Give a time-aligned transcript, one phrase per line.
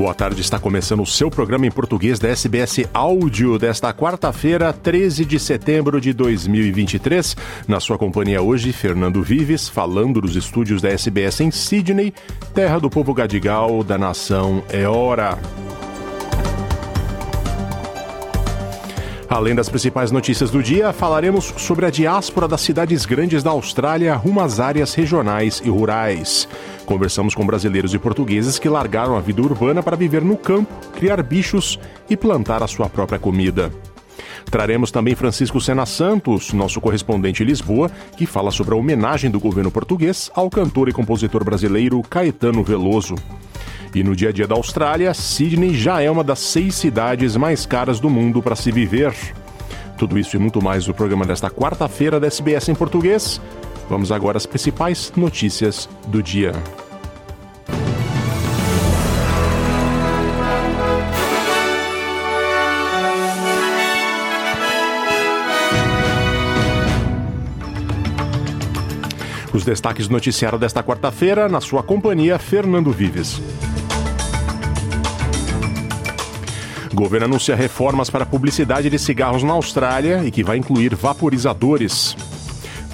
[0.00, 5.26] Boa tarde, está começando o seu programa em português da SBS Áudio desta quarta-feira, 13
[5.26, 7.36] de setembro de 2023.
[7.68, 12.14] Na sua companhia hoje, Fernando Vives, falando dos estúdios da SBS em Sydney,
[12.54, 15.38] terra do povo gadigal da nação É Hora.
[19.28, 24.16] Além das principais notícias do dia, falaremos sobre a diáspora das cidades grandes da Austrália
[24.16, 26.48] rumo às áreas regionais e rurais.
[26.90, 31.22] Conversamos com brasileiros e portugueses que largaram a vida urbana para viver no campo, criar
[31.22, 31.78] bichos
[32.10, 33.70] e plantar a sua própria comida.
[34.46, 39.38] Traremos também Francisco Sena Santos, nosso correspondente em Lisboa, que fala sobre a homenagem do
[39.38, 43.14] governo português ao cantor e compositor brasileiro Caetano Veloso.
[43.94, 47.64] E no dia a dia da Austrália, Sydney já é uma das seis cidades mais
[47.66, 49.14] caras do mundo para se viver.
[49.96, 53.40] Tudo isso e muito mais no programa desta quarta-feira da SBS em português.
[53.90, 56.52] Vamos agora às principais notícias do dia.
[69.52, 73.42] Os destaques do noticiário desta quarta-feira, na sua companhia, Fernando Vives.
[76.94, 82.14] governo anuncia reformas para a publicidade de cigarros na Austrália e que vai incluir vaporizadores.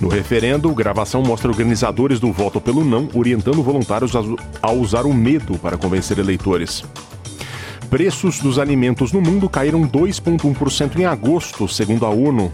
[0.01, 4.13] No referendo, gravação mostra organizadores do voto pelo não orientando voluntários
[4.63, 6.85] a usar o medo para convencer eleitores.
[7.89, 12.53] Preços dos alimentos no mundo caíram 2,1% em agosto, segundo a ONU.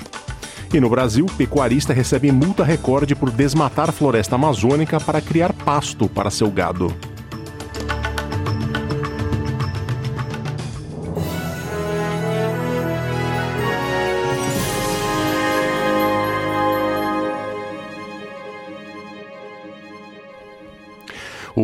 [0.72, 6.30] E no Brasil, pecuarista recebe multa recorde por desmatar floresta amazônica para criar pasto para
[6.30, 6.94] seu gado.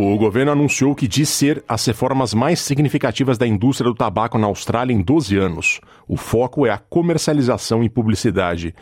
[0.00, 4.46] O governo anunciou que diz ser as reformas mais significativas da indústria do tabaco na
[4.46, 5.80] Austrália em 12 anos.
[6.06, 8.72] O foco é a comercialização e publicidade.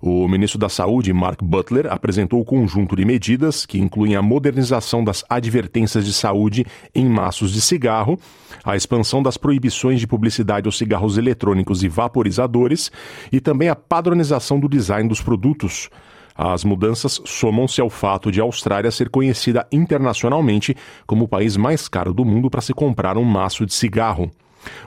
[0.00, 5.04] O ministro da Saúde, Mark Butler, apresentou o conjunto de medidas que incluem a modernização
[5.04, 8.18] das advertências de saúde em maços de cigarro,
[8.64, 12.90] a expansão das proibições de publicidade aos cigarros eletrônicos e vaporizadores
[13.30, 15.88] e também a padronização do design dos produtos.
[16.34, 21.86] As mudanças somam-se ao fato de a Austrália ser conhecida internacionalmente como o país mais
[21.86, 24.30] caro do mundo para se comprar um maço de cigarro.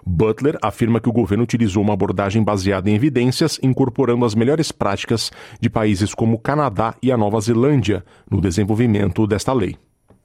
[0.05, 5.31] Butler afirma que o governo utilizou uma abordagem baseada em evidências, incorporando as melhores práticas
[5.61, 9.75] de países como o Canadá e a Nova Zelândia no desenvolvimento desta lei.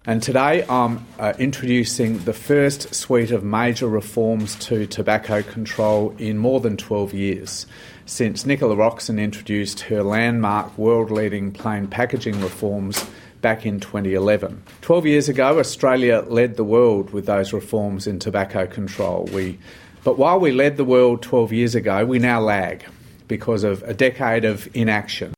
[0.04, 6.38] And today I'm uh, introducing the first suite of major reforms to tobacco control in
[6.38, 7.68] more than 12 years,
[8.12, 13.02] since Nicola Roxon introduced her landmark world leading plain packaging reforms
[13.40, 14.62] back in 2011.
[14.82, 19.26] 12 years ago, Australia led the world with those reforms in tobacco control.
[19.32, 19.58] We,
[20.04, 22.84] but while we led the world 12 years ago, we now lag
[23.28, 25.32] because of a decade of inaction.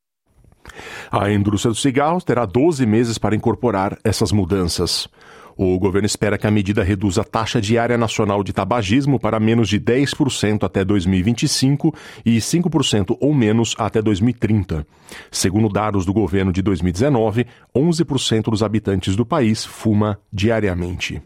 [1.13, 5.09] A indústria dos cigarros terá 12 meses para incorporar essas mudanças.
[5.57, 9.69] O governo espera que a medida reduza a taxa diária nacional de tabagismo para menos
[9.69, 11.95] de 10% até 2025
[12.25, 14.87] e 5% ou menos até 2030.
[15.31, 21.23] Segundo dados do governo de 2019, 11% dos habitantes do país fuma diariamente.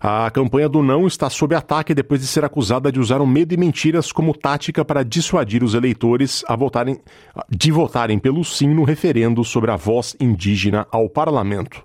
[0.00, 3.52] A campanha do não está sob ataque depois de ser acusada de usar o medo
[3.52, 7.00] e mentiras como tática para dissuadir os eleitores a votarem,
[7.50, 11.82] de votarem pelo sim no referendo sobre a voz indígena ao parlamento.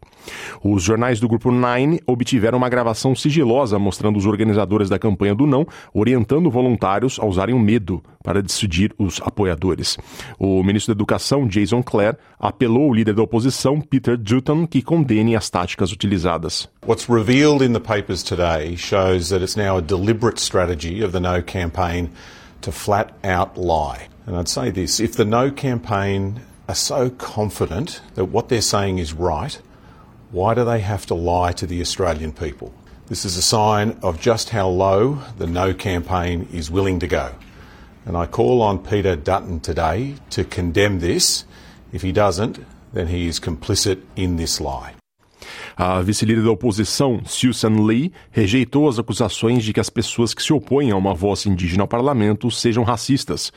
[0.64, 5.46] Os jornais do grupo Nine obtiveram uma gravação sigilosa mostrando os organizadores da campanha do
[5.46, 9.98] não orientando voluntários a usarem o medo para decidir os apoiadores.
[10.40, 15.36] O ministro da Educação, Jason Clare, apelou ao líder da oposição, Peter Dutton, que condene
[15.36, 16.70] as táticas utilizadas.
[16.86, 21.20] What's revealed in the papers today shows that it's now a deliberate strategy of the
[21.20, 22.10] no campaign
[22.62, 24.08] to flat out lie.
[24.26, 29.00] And I'd say this, if the no campaign are so confident that what they're saying
[29.00, 29.60] is right,
[30.34, 32.74] why do they have to lie to the Australian people?
[33.06, 37.30] This is a sign of just how low the No campaign is willing to go.
[38.06, 41.46] And I call on Peter Dutton today to condemn this.
[41.94, 42.60] If he doesn't,
[42.94, 44.96] then he is complicit in this lie.
[45.78, 50.52] A vice-líder da oposição, Susan Lee, rejeitou as acusações de que as pessoas que se
[50.52, 53.52] opõem a uma voz indígena ao parlamento sejam racistas.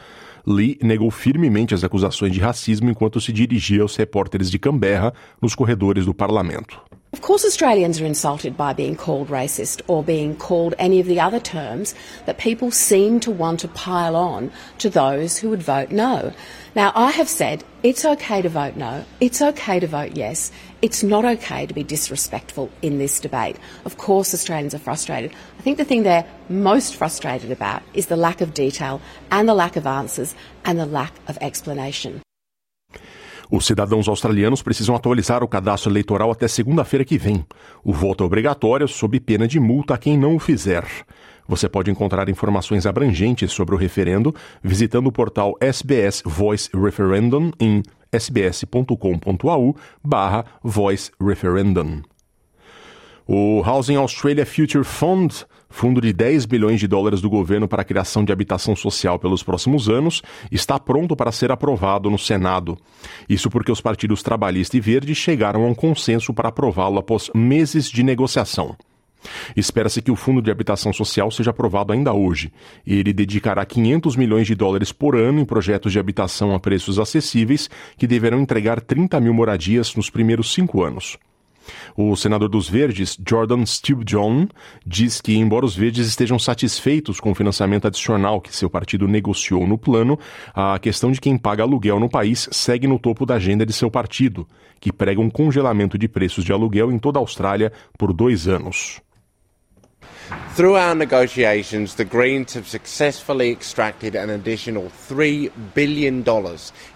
[0.47, 5.13] Lee negou firmemente as acusações de racismo enquanto se dirigia aos repórteres de Canberra
[5.43, 6.81] nos corredores do parlamento.
[7.17, 11.19] Of course, Australians are insulted by being called racist or being called any of the
[11.19, 11.95] other terms
[12.27, 16.35] that people seem to want to pile on to those who would vote no.
[16.75, 20.53] Now, I have said it's okay to vote no, it's okay to vote yes,
[20.83, 23.57] it's not okay to be disrespectful in this debate.
[23.87, 25.33] Of course, Australians are frustrated.
[25.59, 29.55] I think the thing they're most frustrated about is the lack of detail and the
[29.55, 30.35] lack of answers
[30.67, 32.21] and the lack of explanation.
[33.51, 37.45] Os cidadãos australianos precisam atualizar o cadastro eleitoral até segunda-feira que vem.
[37.85, 40.85] O voto é obrigatório, sob pena de multa a quem não o fizer.
[41.49, 47.83] Você pode encontrar informações abrangentes sobre o referendo visitando o portal SBS Voice Referendum em
[48.13, 52.03] sbs.com.au barra Voice Referendum.
[53.29, 57.85] O Housing Australia Future Fund, fundo de 10 bilhões de dólares do governo para a
[57.85, 62.79] criação de habitação social pelos próximos anos, está pronto para ser aprovado no Senado.
[63.29, 67.91] Isso porque os partidos Trabalhista e Verde chegaram a um consenso para aprová-lo após meses
[67.91, 68.77] de negociação.
[69.57, 72.53] Espera-se que o Fundo de Habitação Social seja aprovado ainda hoje.
[72.87, 77.69] Ele dedicará 500 milhões de dólares por ano em projetos de habitação a preços acessíveis
[77.99, 81.19] que deverão entregar 30 mil moradias nos primeiros cinco anos.
[81.97, 83.65] O senador dos Verdes, Jordan
[84.05, 84.49] John,
[84.85, 89.67] diz que, embora os Verdes estejam satisfeitos com o financiamento adicional que seu partido negociou
[89.67, 90.19] no plano,
[90.55, 93.91] a questão de quem paga aluguel no país segue no topo da agenda de seu
[93.91, 94.47] partido,
[94.81, 99.01] que prega um congelamento de preços de aluguel em toda a Austrália por dois anos.
[100.55, 106.25] Through our negotiations, the Greens have successfully extracted an additional $3 billion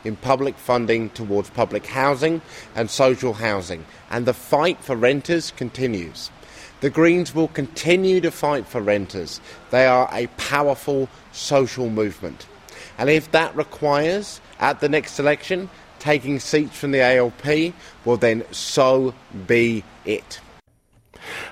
[0.03, 2.43] in public funding towards public housing
[2.75, 6.31] and social housing, and the fight for renters continues.
[6.81, 9.41] The Greens will continue to fight for renters.
[9.71, 12.47] They are a powerful social movement.
[12.99, 17.75] And if that requires, at the next election, taking seats from the ALP,
[18.05, 19.15] well, then so
[19.47, 20.41] be it.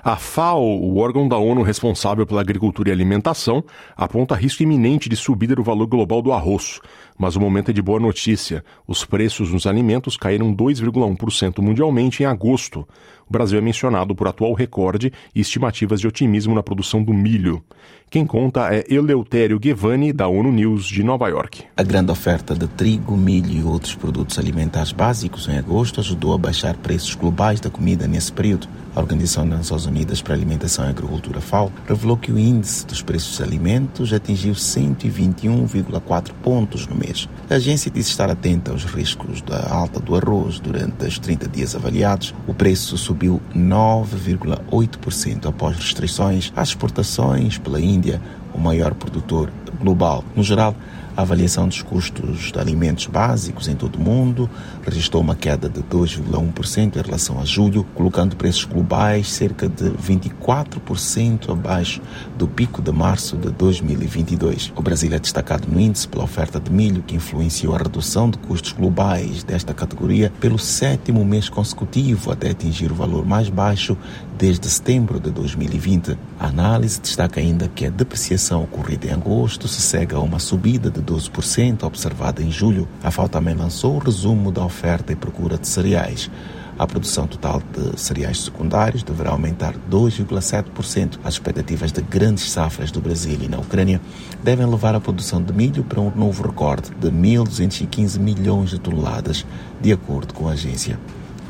[0.03, 3.65] A FAO, o órgão da ONU responsável pela agricultura e alimentação,
[3.97, 6.81] aponta risco iminente de subida do valor global do arroz.
[7.19, 8.65] Mas o momento é de boa notícia.
[8.87, 12.87] Os preços nos alimentos caíram 2,1% mundialmente em agosto.
[13.29, 17.63] O Brasil é mencionado por atual recorde e estimativas de otimismo na produção do milho.
[18.11, 21.65] Quem conta é Eleutério Guevani, da ONU News de Nova York.
[21.77, 26.39] A grande oferta de trigo, milho e outros produtos alimentares básicos em agosto ajudou a
[26.39, 28.67] baixar preços globais da comida nesse período.
[28.97, 32.87] A Organização das Nações Unidas para a Alimentação e Agricultura, FAO, revelou que o índice
[32.87, 37.08] dos preços dos alimentos atingiu 121,4 pontos no mês.
[37.49, 41.75] A agência disse estar atenta aos riscos da alta do arroz durante os 30 dias
[41.75, 42.35] avaliados.
[42.47, 48.21] O preço subiu 9,8% após restrições às exportações pela Índia,
[48.55, 49.51] o maior produtor
[49.81, 50.25] global.
[50.37, 50.75] No geral,
[51.17, 54.49] a avaliação dos custos de alimentos básicos em todo o mundo
[54.89, 61.51] registrou uma queda de 2,1% em relação a julho, colocando preços globais cerca de 24%
[61.51, 62.01] abaixo
[62.37, 64.73] do pico de março de 2022.
[64.75, 68.39] O Brasil é destacado no índice pela oferta de milho, que influenciou a redução de
[68.39, 73.97] custos globais desta categoria pelo sétimo mês consecutivo até atingir o valor mais baixo
[74.39, 76.17] desde setembro de 2020.
[76.39, 80.91] A análise destaca ainda que a depreciação ocorrida em agosto se segue a uma subida
[80.91, 82.89] de 12% observada em julho.
[83.03, 84.78] A FAO também lançou o resumo da oferta
[85.11, 86.31] e procura de cereais.
[86.79, 91.19] A produção total de cereais secundários deverá aumentar 2,7%.
[91.25, 94.01] As expectativas de grandes safras do Brasil e na Ucrânia
[94.45, 99.45] devem levar a produção de milho para um novo recorde de 1.215 milhões de toneladas,
[99.81, 101.01] de acordo com a agência.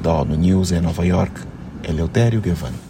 [0.01, 1.43] Da ONU News em Nova York,
[1.85, 2.88] Eleutério Gavan.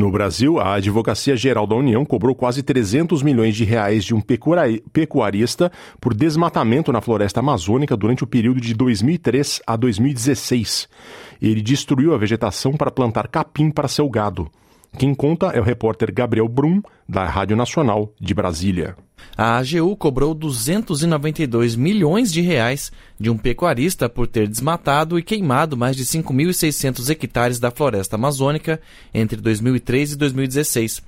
[0.00, 4.22] No Brasil, a Advocacia Geral da União cobrou quase 300 milhões de reais de um
[4.22, 10.88] pecuarista por desmatamento na floresta amazônica durante o período de 2003 a 2016.
[11.42, 14.50] Ele destruiu a vegetação para plantar capim para seu gado.
[14.98, 18.96] Quem conta é o repórter Gabriel Brum, da Rádio Nacional de Brasília.
[19.36, 25.76] A AGU cobrou 292 milhões de reais de um pecuarista por ter desmatado e queimado
[25.76, 28.80] mais de 5.600 hectares da floresta amazônica
[29.14, 31.02] entre 2003 e 2016.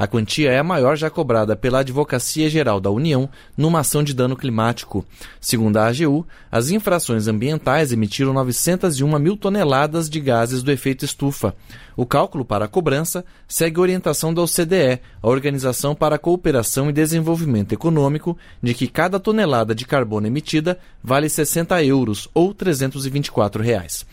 [0.00, 4.14] A quantia é a maior já cobrada pela Advocacia Geral da União numa ação de
[4.14, 5.04] dano climático.
[5.38, 11.54] Segundo a AGU, as infrações ambientais emitiram 901 mil toneladas de gases do efeito estufa.
[11.94, 16.88] O cálculo para a cobrança segue a orientação da OCDE, a Organização para a Cooperação
[16.88, 23.62] e Desenvolvimento Econômico, de que cada tonelada de carbono emitida vale 60 euros ou 324
[23.62, 24.06] reais.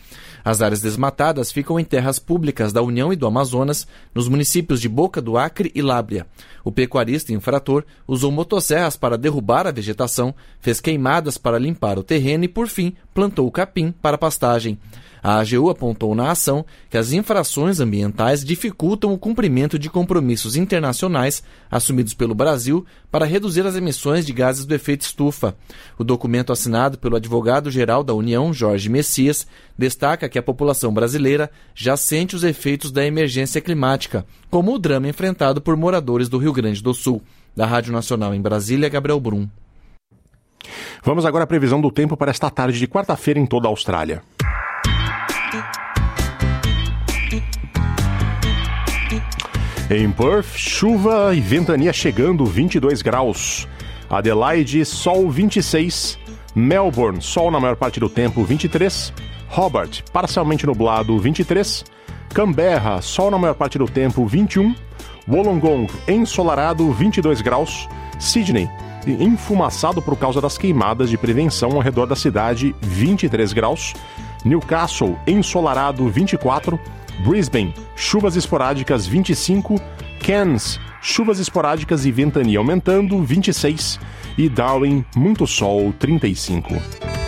[0.48, 4.88] As áreas desmatadas ficam em terras públicas da União e do Amazonas, nos municípios de
[4.88, 6.26] Boca do Acre e Lábria.
[6.64, 12.44] O pecuarista infrator usou motosserras para derrubar a vegetação, fez queimadas para limpar o terreno
[12.44, 14.78] e, por fim, plantou o capim para pastagem.
[15.22, 21.42] A AGU apontou na ação que as infrações ambientais dificultam o cumprimento de compromissos internacionais
[21.70, 25.56] assumidos pelo Brasil para reduzir as emissões de gases do efeito estufa.
[25.98, 29.46] O documento assinado pelo advogado-geral da União, Jorge Messias,
[29.76, 35.08] destaca que a população brasileira já sente os efeitos da emergência climática, como o drama
[35.08, 37.22] enfrentado por moradores do Rio Grande do Sul.
[37.56, 39.48] Da Rádio Nacional em Brasília, Gabriel Brum.
[41.02, 44.22] Vamos agora à previsão do tempo para esta tarde de quarta-feira em toda a Austrália.
[49.90, 53.66] Em Perth, chuva e ventania chegando, 22 graus.
[54.10, 56.18] Adelaide, sol 26.
[56.54, 59.14] Melbourne, sol na maior parte do tempo, 23.
[59.56, 61.86] Hobart, parcialmente nublado, 23.
[62.34, 64.74] Canberra, sol na maior parte do tempo, 21.
[65.26, 67.88] Wollongong, ensolarado, 22 graus.
[68.20, 68.68] Sydney,
[69.06, 73.94] enfumaçado por causa das queimadas de prevenção ao redor da cidade, 23 graus.
[74.44, 76.78] Newcastle, ensolarado, 24.
[77.20, 79.80] Brisbane, chuvas esporádicas 25,
[80.24, 83.98] Cairns, chuvas esporádicas e ventania aumentando 26
[84.36, 87.27] e Darwin, muito sol 35.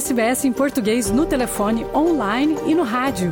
[0.00, 3.30] SBS em português no telefone, online e no rádio.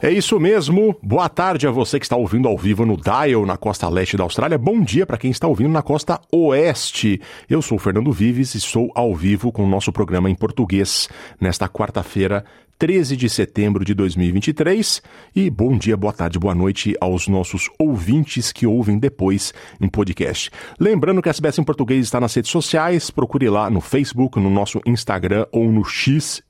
[0.00, 0.96] É isso mesmo.
[1.02, 4.24] Boa tarde a você que está ouvindo ao vivo no Dial, na costa leste da
[4.24, 4.56] Austrália.
[4.56, 7.20] Bom dia para quem está ouvindo na costa oeste.
[7.48, 11.10] Eu sou o Fernando Vives e estou ao vivo com o nosso programa em português
[11.38, 12.42] nesta quarta-feira,
[12.82, 15.00] 13 de setembro de 2023.
[15.36, 20.50] E bom dia, boa tarde, boa noite aos nossos ouvintes que ouvem depois em podcast.
[20.80, 24.50] Lembrando que a SBS em português está nas redes sociais, procure lá no Facebook, no
[24.50, 26.42] nosso Instagram ou no X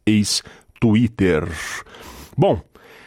[0.81, 1.47] Twitter.
[2.35, 2.63] Bom,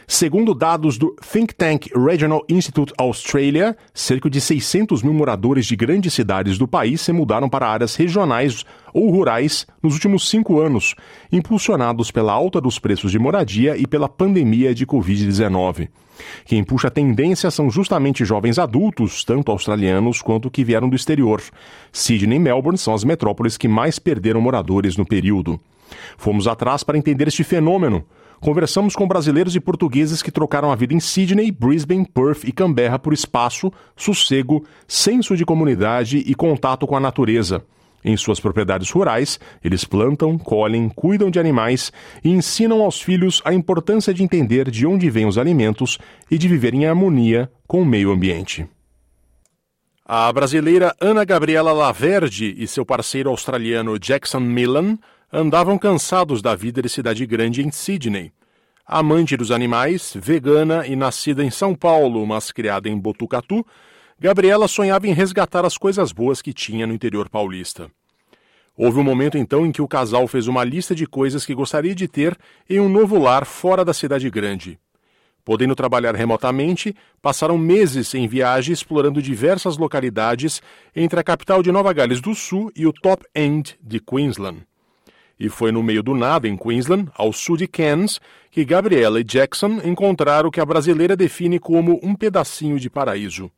[0.08, 6.14] Segundo dados do Think Tank Regional Institute Australia, cerca de 600 mil moradores de grandes
[6.14, 10.94] cidades do país se mudaram para áreas regionais ou rurais nos últimos cinco anos,
[11.32, 15.88] impulsionados pela alta dos preços de moradia e pela pandemia de Covid-19.
[16.44, 21.42] Quem puxa a tendência são justamente jovens adultos, tanto australianos quanto que vieram do exterior.
[21.90, 25.58] Sydney e Melbourne são as metrópoles que mais perderam moradores no período.
[26.16, 28.04] Fomos atrás para entender este fenômeno.
[28.40, 32.98] Conversamos com brasileiros e portugueses que trocaram a vida em Sydney, Brisbane, Perth e Canberra
[32.98, 37.64] por espaço, sossego, senso de comunidade e contato com a natureza.
[38.04, 43.52] Em suas propriedades rurais, eles plantam, colhem, cuidam de animais e ensinam aos filhos a
[43.52, 45.98] importância de entender de onde vêm os alimentos
[46.30, 48.64] e de viver em harmonia com o meio ambiente.
[50.04, 54.96] A brasileira Ana Gabriela Laverde e seu parceiro australiano Jackson Millan
[55.32, 58.32] andavam cansados da vida de cidade grande em Sydney.
[58.86, 63.66] Amante dos animais, vegana e nascida em São Paulo, mas criada em Botucatu,
[64.18, 67.90] Gabriela sonhava em resgatar as coisas boas que tinha no interior paulista.
[68.76, 71.94] Houve um momento então em que o casal fez uma lista de coisas que gostaria
[71.94, 72.36] de ter
[72.68, 74.78] em um novo lar fora da cidade grande.
[75.44, 80.60] Podendo trabalhar remotamente, passaram meses em viagem explorando diversas localidades
[80.94, 84.66] entre a capital de Nova Gales do Sul e o Top End de Queensland.
[85.38, 88.18] E foi no meio do nada, em Queensland, ao sul de Cairns,
[88.50, 93.50] que Gabriela e Jackson encontraram o que a brasileira define como um pedacinho de paraíso.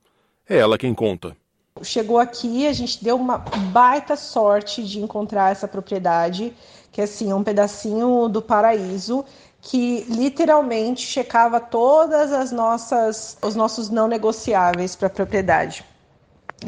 [0.49, 1.37] É ela quem conta.
[1.83, 6.53] Chegou aqui, a gente deu uma baita sorte de encontrar essa propriedade,
[6.91, 9.25] que assim, é um pedacinho do paraíso
[9.61, 15.85] que literalmente checava todas as nossas os nossos não negociáveis para a propriedade.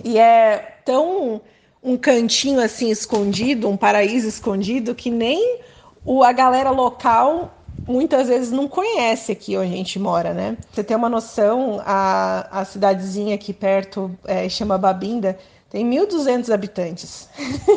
[0.05, 1.41] E é tão
[1.83, 5.61] um cantinho assim escondido, um paraíso escondido que nem
[6.05, 7.55] o, a galera local
[7.89, 10.57] muitas vezes não conhece aqui onde a gente mora, né?
[10.71, 15.39] Você tem uma noção, a, a cidadezinha aqui perto é, chama Babinda,
[15.71, 17.29] tem 1.200 habitantes.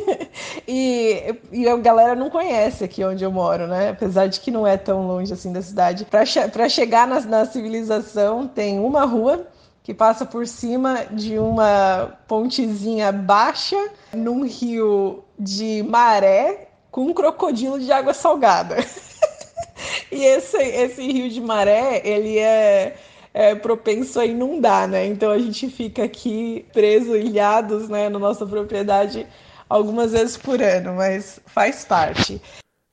[0.67, 3.89] e, e, a galera não conhece aqui onde eu moro, né?
[3.89, 6.05] Apesar de que não é tão longe assim da cidade.
[6.05, 9.47] Para che chegar na, na civilização, tem uma rua
[9.83, 13.77] que passa por cima de uma pontezinha baixa
[14.13, 18.77] num rio de maré com um crocodilo de água salgada.
[20.11, 22.95] e esse, esse rio de maré, ele é
[23.33, 25.05] é, propenso a inundar, né?
[25.07, 29.25] Então a gente fica aqui preso, ilhados, né, na nossa propriedade
[29.67, 32.39] algumas vezes por ano, mas faz parte.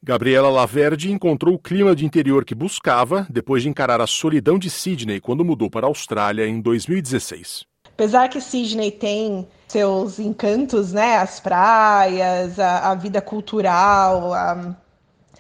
[0.03, 4.71] Gabriela Laverde encontrou o clima de interior que buscava depois de encarar a solidão de
[4.71, 7.67] Sydney quando mudou para a Austrália em 2016.
[7.87, 14.75] Apesar que Sydney tem seus encantos, né, as praias, a, a vida cultural, a,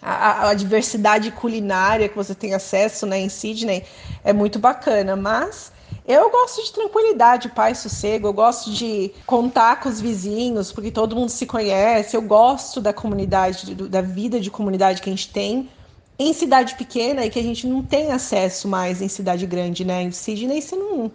[0.02, 3.82] a, a, diversidade culinária que você tem acesso né, em Sydney
[4.22, 5.72] é muito bacana, mas
[6.10, 11.14] eu gosto de tranquilidade, paz, sossego, eu gosto de contar com os vizinhos, porque todo
[11.14, 15.70] mundo se conhece, eu gosto da comunidade, da vida de comunidade que a gente tem
[16.18, 20.02] em cidade pequena e que a gente não tem acesso mais em cidade grande, né?
[20.02, 21.12] Em Sydney você não,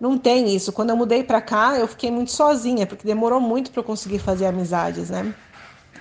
[0.00, 0.72] não tem isso.
[0.72, 4.18] Quando eu mudei para cá, eu fiquei muito sozinha, porque demorou muito para eu conseguir
[4.18, 5.34] fazer amizades, né?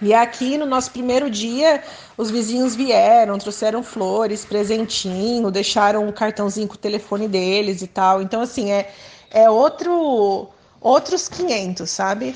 [0.01, 1.83] E aqui no nosso primeiro dia,
[2.17, 8.21] os vizinhos vieram, trouxeram flores, presentinho, deixaram um cartãozinho com o telefone deles e tal.
[8.21, 8.91] Então, assim, é,
[9.31, 10.49] é outro,
[10.81, 12.35] outros 500, sabe?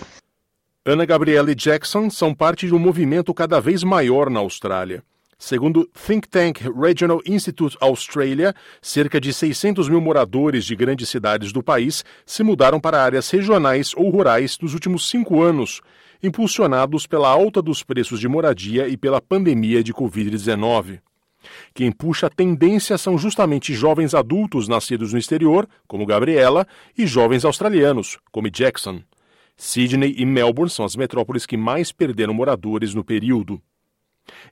[0.86, 5.04] Ana Gabriela e Jackson são parte de um movimento cada vez maior na Austrália.
[5.38, 11.64] Segundo Think Tank Regional Institute Australia, cerca de 600 mil moradores de grandes cidades do
[11.64, 15.80] país se mudaram para áreas regionais ou rurais nos últimos cinco anos
[16.22, 21.00] impulsionados pela alta dos preços de moradia e pela pandemia de Covid-19.
[21.74, 27.46] Quem puxa a tendência são justamente jovens adultos nascidos no exterior, como Gabriela, e jovens
[27.46, 29.02] australianos, como Jackson.
[29.56, 33.62] Sydney e Melbourne são as metrópoles que mais perderam moradores no período.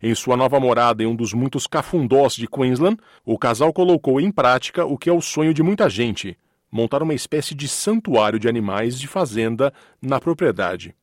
[0.02, 4.32] Em sua nova morada em um dos muitos cafundós de Queensland, o casal colocou em
[4.32, 6.38] prática o que é o sonho de muita gente:
[6.72, 10.96] montar uma espécie de santuário de animais de fazenda na propriedade.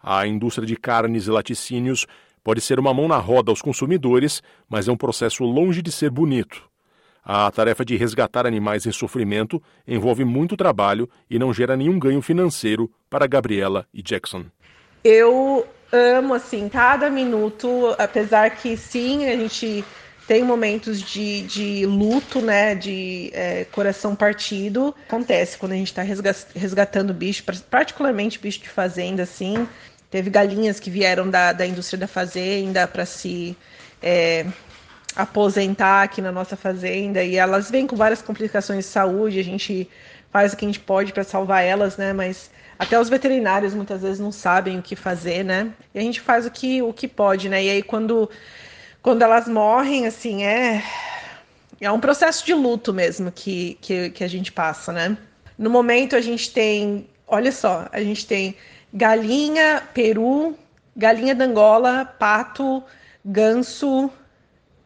[0.00, 2.06] A indústria de carnes e laticínios
[2.42, 6.10] pode ser uma mão na roda aos consumidores, mas é um processo longe de ser
[6.10, 6.62] bonito.
[7.24, 12.22] A tarefa de resgatar animais em sofrimento envolve muito trabalho e não gera nenhum ganho
[12.22, 14.46] financeiro para Gabriela e Jackson.
[15.04, 19.84] Eu amo assim cada minuto, apesar que sim, a gente
[20.28, 24.94] tem momentos de, de luto, né, de é, coração partido.
[25.06, 26.02] Acontece quando a gente está
[26.54, 29.66] resgatando bicho, particularmente bicho de fazenda, assim.
[30.10, 33.56] Teve galinhas que vieram da, da indústria da fazenda para se
[34.02, 34.44] é,
[35.16, 39.40] aposentar aqui na nossa fazenda e elas vêm com várias complicações de saúde.
[39.40, 39.88] A gente
[40.30, 42.12] faz o que a gente pode para salvar elas, né?
[42.12, 45.70] Mas até os veterinários muitas vezes não sabem o que fazer, né?
[45.94, 47.64] E a gente faz o que, o que pode, né?
[47.64, 48.28] E aí quando
[49.02, 50.82] quando elas morrem, assim, é
[51.80, 55.16] é um processo de luto mesmo que, que, que a gente passa, né?
[55.56, 58.56] No momento a gente tem, olha só, a gente tem
[58.92, 60.56] galinha, peru,
[60.96, 62.82] galinha d'Angola, pato,
[63.24, 64.10] ganso,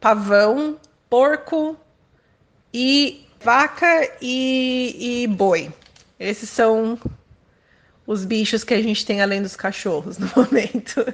[0.01, 0.77] pavão,
[1.09, 1.77] porco
[2.73, 5.73] e vaca e, e boi.
[6.19, 6.99] Esses são
[8.07, 11.05] os bichos que a gente tem além dos cachorros no momento.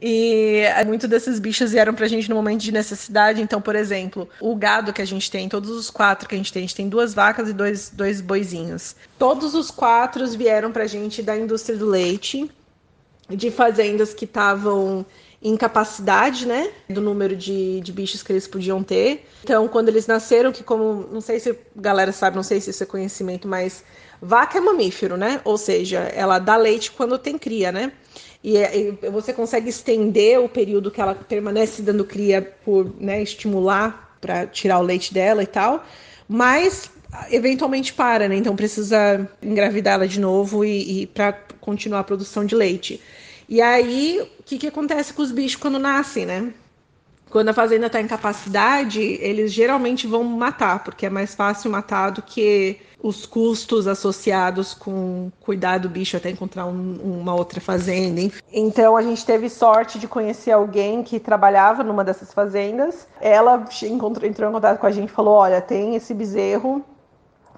[0.00, 3.42] E muitos desses bichos vieram pra gente no momento de necessidade.
[3.42, 6.52] Então, por exemplo, o gado que a gente tem, todos os quatro que a gente
[6.52, 8.96] tem, a gente tem duas vacas e dois, dois boizinhos.
[9.18, 12.50] Todos os quatro vieram pra gente da indústria do leite,
[13.28, 15.04] de fazendas que estavam
[15.42, 19.26] incapacidade, né, do número de, de bichos que eles podiam ter.
[19.42, 22.70] Então, quando eles nasceram, que como, não sei se a galera sabe, não sei se
[22.70, 23.82] isso é conhecimento, mas
[24.22, 25.40] vaca é mamífero, né?
[25.44, 27.92] Ou seja, ela dá leite quando tem cria, né?
[28.42, 34.16] E, e você consegue estender o período que ela permanece dando cria por né, estimular
[34.20, 35.84] para tirar o leite dela e tal,
[36.28, 36.88] mas
[37.30, 38.36] eventualmente para, né?
[38.36, 43.00] Então precisa engravidar ela de novo e, e para continuar a produção de leite.
[43.48, 46.54] E aí, o que, que acontece com os bichos quando nascem, né?
[47.32, 52.10] Quando a fazenda está em capacidade, eles geralmente vão matar, porque é mais fácil matar
[52.10, 58.20] do que os custos associados com cuidar do bicho até encontrar um, uma outra fazenda.
[58.20, 58.38] Enfim.
[58.52, 63.08] Então a gente teve sorte de conhecer alguém que trabalhava numa dessas fazendas.
[63.18, 66.84] Ela encontrou, entrou em contato com a gente e falou: Olha, tem esse bezerro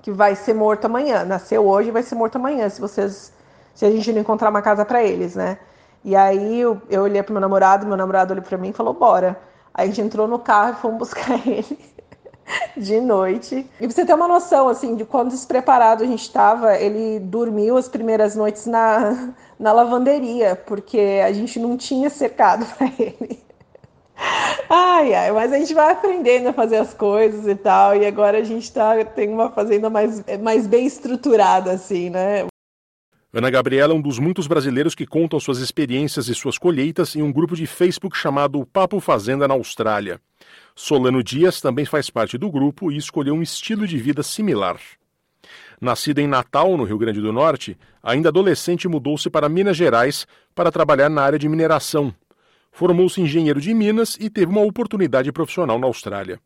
[0.02, 1.24] que vai ser morto amanhã.
[1.24, 3.32] Nasceu hoje e vai ser morto amanhã, se vocês.
[3.74, 5.58] Se a gente não encontrar uma casa para eles, né?
[6.04, 8.94] E aí eu, eu olhei pro meu namorado, meu namorado olhou para mim e falou:
[8.94, 9.36] bora.
[9.74, 11.78] Aí a gente entrou no carro e fomos buscar ele.
[12.76, 13.66] de noite.
[13.80, 17.88] E você ter uma noção, assim, de quão despreparado a gente estava, ele dormiu as
[17.88, 23.42] primeiras noites na, na lavanderia, porque a gente não tinha cercado para ele.
[24.68, 28.38] Ai, ai, mas a gente vai aprendendo a fazer as coisas e tal, e agora
[28.38, 32.46] a gente tá, tem uma fazenda mais, mais bem estruturada, assim, né?
[33.36, 37.22] Ana Gabriela é um dos muitos brasileiros que contam suas experiências e suas colheitas em
[37.22, 40.20] um grupo de Facebook chamado Papo Fazenda na Austrália.
[40.72, 44.78] Solano Dias também faz parte do grupo e escolheu um estilo de vida similar.
[45.80, 50.70] Nascida em Natal, no Rio Grande do Norte, ainda adolescente mudou-se para Minas Gerais para
[50.70, 52.14] trabalhar na área de mineração.
[52.70, 56.38] Formou-se engenheiro de Minas e teve uma oportunidade profissional na Austrália.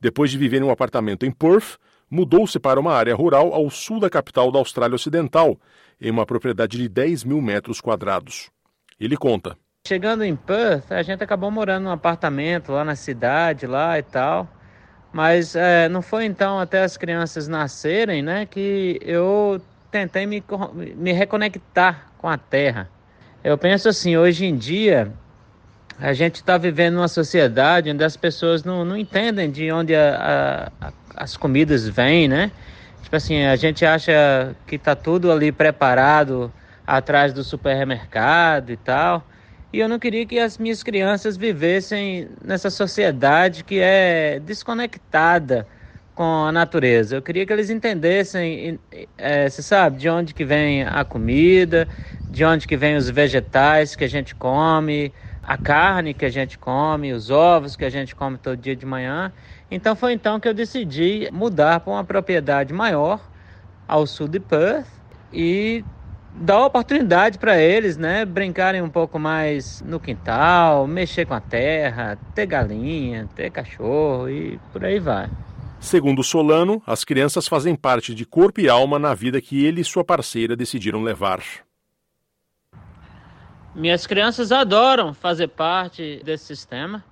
[0.00, 3.98] Depois de viver em um apartamento em Perth, mudou-se para uma área rural ao sul
[3.98, 5.58] da capital da Austrália Ocidental,
[6.02, 8.50] em uma propriedade de 10 mil metros quadrados.
[8.98, 9.56] Ele conta.
[9.86, 14.48] Chegando em Perth, a gente acabou morando num apartamento lá na cidade, lá e tal.
[15.12, 19.60] Mas é, não foi então até as crianças nascerem, né, que eu
[19.90, 20.42] tentei me,
[20.96, 22.90] me reconectar com a terra.
[23.44, 25.12] Eu penso assim, hoje em dia,
[25.98, 30.72] a gente está vivendo numa sociedade onde as pessoas não, não entendem de onde a,
[30.80, 32.50] a, as comidas vêm, né?
[33.02, 36.52] Tipo assim, a gente acha que tá tudo ali preparado
[36.86, 39.26] atrás do supermercado e tal.
[39.72, 45.66] E eu não queria que as minhas crianças vivessem nessa sociedade que é desconectada
[46.14, 47.16] com a natureza.
[47.16, 48.78] Eu queria que eles entendessem,
[49.16, 51.88] é, você sabe, de onde que vem a comida,
[52.28, 56.58] de onde que vem os vegetais que a gente come, a carne que a gente
[56.58, 59.32] come, os ovos que a gente come todo dia de manhã.
[59.70, 63.20] Então foi então que eu decidi mudar para uma propriedade maior
[63.88, 64.86] ao sul de Perth
[65.32, 65.84] e
[66.34, 72.18] dar oportunidade para eles, né, brincarem um pouco mais no quintal, mexer com a terra,
[72.34, 75.28] ter galinha, ter cachorro e por aí vai.
[75.78, 79.84] Segundo Solano, as crianças fazem parte de corpo e alma na vida que ele e
[79.84, 81.42] sua parceira decidiram levar.
[83.74, 87.02] Minhas crianças adoram fazer parte desse sistema.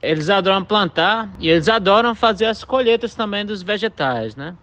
[0.00, 4.54] Eles adoram plantar e eles adoram fazer as colheitas também dos vegetais, né?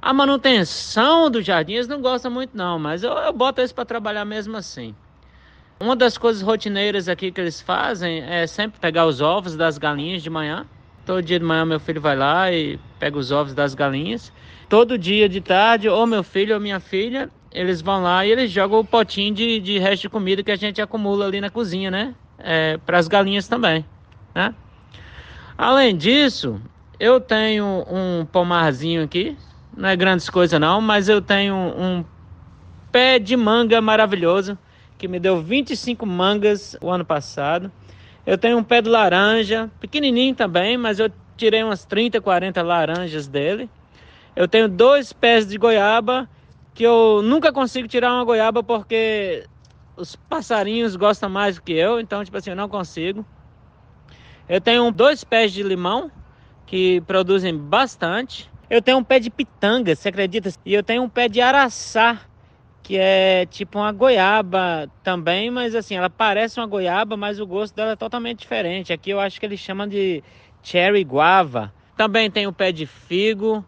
[0.00, 4.24] A manutenção dos jardins não gosta muito não, mas eu, eu boto eles para trabalhar
[4.24, 4.94] mesmo assim.
[5.80, 10.22] Uma das coisas rotineiras aqui que eles fazem é sempre pegar os ovos das galinhas
[10.22, 10.66] de manhã.
[11.04, 14.32] Todo dia de manhã meu filho vai lá e pega os ovos das galinhas.
[14.68, 18.50] Todo dia de tarde, ou meu filho ou minha filha, eles vão lá e eles
[18.50, 21.90] jogam o potinho de, de resto de comida que a gente acumula ali na cozinha,
[21.90, 22.14] né?
[22.38, 23.82] É, para as galinhas também,
[24.34, 24.54] né?
[25.56, 26.60] Além disso,
[27.00, 29.38] eu tenho um pomarzinho aqui,
[29.74, 32.04] não é grandes coisas não, mas eu tenho um
[32.92, 34.58] pé de manga maravilhoso
[34.98, 37.72] que me deu 25 mangas o ano passado.
[38.26, 43.26] Eu tenho um pé de laranja, pequenininho também, mas eu tirei umas 30, 40 laranjas
[43.26, 43.70] dele.
[44.34, 46.28] Eu tenho dois pés de goiaba
[46.76, 49.46] que eu nunca consigo tirar uma goiaba porque
[49.96, 53.24] os passarinhos gostam mais do que eu, então tipo assim, eu não consigo.
[54.46, 56.10] Eu tenho dois pés de limão
[56.66, 58.50] que produzem bastante.
[58.68, 60.50] Eu tenho um pé de pitanga, você acredita?
[60.66, 62.20] E eu tenho um pé de araçá,
[62.82, 67.74] que é tipo uma goiaba também, mas assim, ela parece uma goiaba, mas o gosto
[67.74, 68.92] dela é totalmente diferente.
[68.92, 70.22] Aqui eu acho que eles chamam de
[70.62, 71.72] cherry guava.
[71.96, 73.64] Também tem o pé de figo,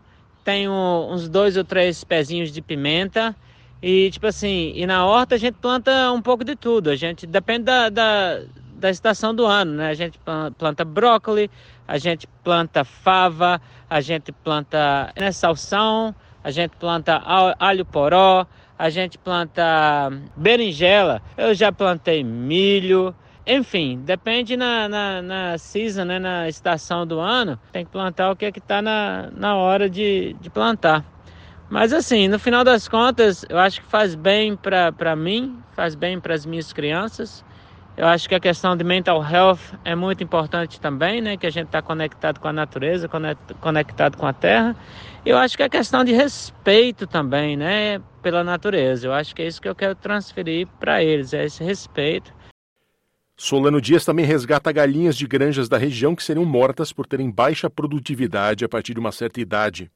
[0.48, 0.72] tenho
[1.10, 3.36] uns dois ou três pezinhos de pimenta.
[3.82, 6.88] E tipo assim, e na horta a gente planta um pouco de tudo.
[6.88, 8.40] A gente depende da, da
[8.72, 9.88] da estação do ano, né?
[9.90, 10.18] A gente
[10.56, 11.50] planta brócolis,
[11.86, 17.20] a gente planta fava, a gente planta né, salsão, a gente planta
[17.58, 18.46] alho poró,
[18.78, 19.62] a gente planta
[20.34, 23.14] berinjela, eu já plantei milho,
[23.48, 28.36] enfim, depende na, na, na season, né, na estação do ano, tem que plantar o
[28.36, 31.02] que é que está na, na hora de, de plantar.
[31.70, 36.20] Mas assim, no final das contas, eu acho que faz bem para mim, faz bem
[36.20, 37.42] para as minhas crianças,
[37.98, 41.36] eu acho que a questão de mental health é muito importante também, né?
[41.36, 43.10] Que a gente está conectado com a natureza,
[43.60, 44.76] conectado com a terra.
[45.26, 48.00] Eu acho que a questão de respeito também, né?
[48.22, 49.08] Pela natureza.
[49.08, 52.32] Eu acho que é isso que eu quero transferir para eles, é esse respeito.
[53.40, 57.70] Solano Dias também resgata galinhas de granjas da região que seriam mortas por terem baixa
[57.70, 59.88] produtividade a partir de uma certa idade.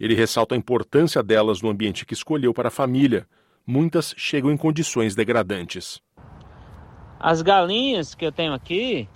[0.00, 3.24] Ele ressalta a importância delas no ambiente que escolheu para a família.
[3.64, 6.02] Muitas chegam em condições degradantes.
[7.20, 9.08] As galinhas que eu tenho aqui,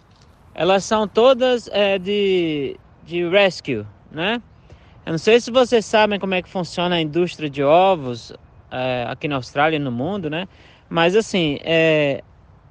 [0.54, 4.40] elas são todas é, de, de rescue, né?
[5.04, 8.32] Eu não sei se vocês sabem como é que funciona a indústria de ovos
[8.70, 10.46] é, aqui na Austrália e no mundo, né?
[10.88, 12.22] Mas assim, é,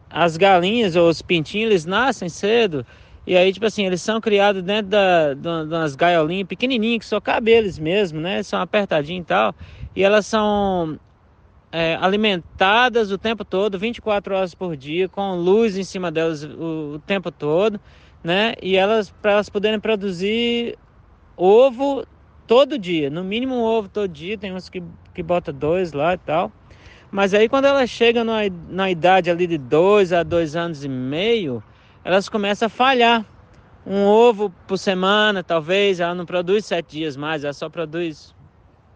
[0.10, 2.86] as galinhas ou os pintinhos, eles nascem cedo
[3.26, 7.20] E aí, tipo assim, eles são criados dentro da, de umas gaiolinhas pequenininhas, que só
[7.22, 8.44] cabe eles mesmo, né?
[8.44, 9.56] São apertadinhos e tal.
[9.96, 11.00] E elas são
[11.72, 16.96] é, alimentadas o tempo todo, 24 horas por dia, com luz em cima delas o,
[16.96, 17.80] o tempo todo,
[18.24, 18.54] né?
[18.62, 20.78] E elas, para elas poderem produzir
[21.38, 22.06] ovo
[22.48, 24.82] todo dia, no mínimo um ovo todo dia, tem uns que,
[25.14, 26.54] que bota dois lá e tal.
[27.16, 30.90] Mas aí quando elas chegam na, na idade ali de dois a dois anos e
[30.90, 31.64] meio,
[32.04, 33.26] elas começam a falhar.
[33.88, 38.36] Um ovo por semana, talvez, ela não produz sete dias mais, ela só produz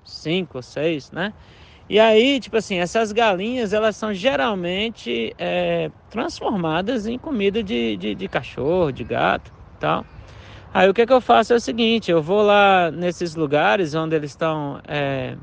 [0.04, 1.34] cinco ou seis, né?
[1.88, 8.16] E aí, tipo assim, essas galinhas, elas são geralmente é, transformadas em comida de, de,
[8.16, 10.06] de, cachorro, de gato tal.
[10.74, 14.14] Aí o que, que eu faço é o seguinte, eu vou lá nesses lugares onde
[14.14, 15.38] eles estão é,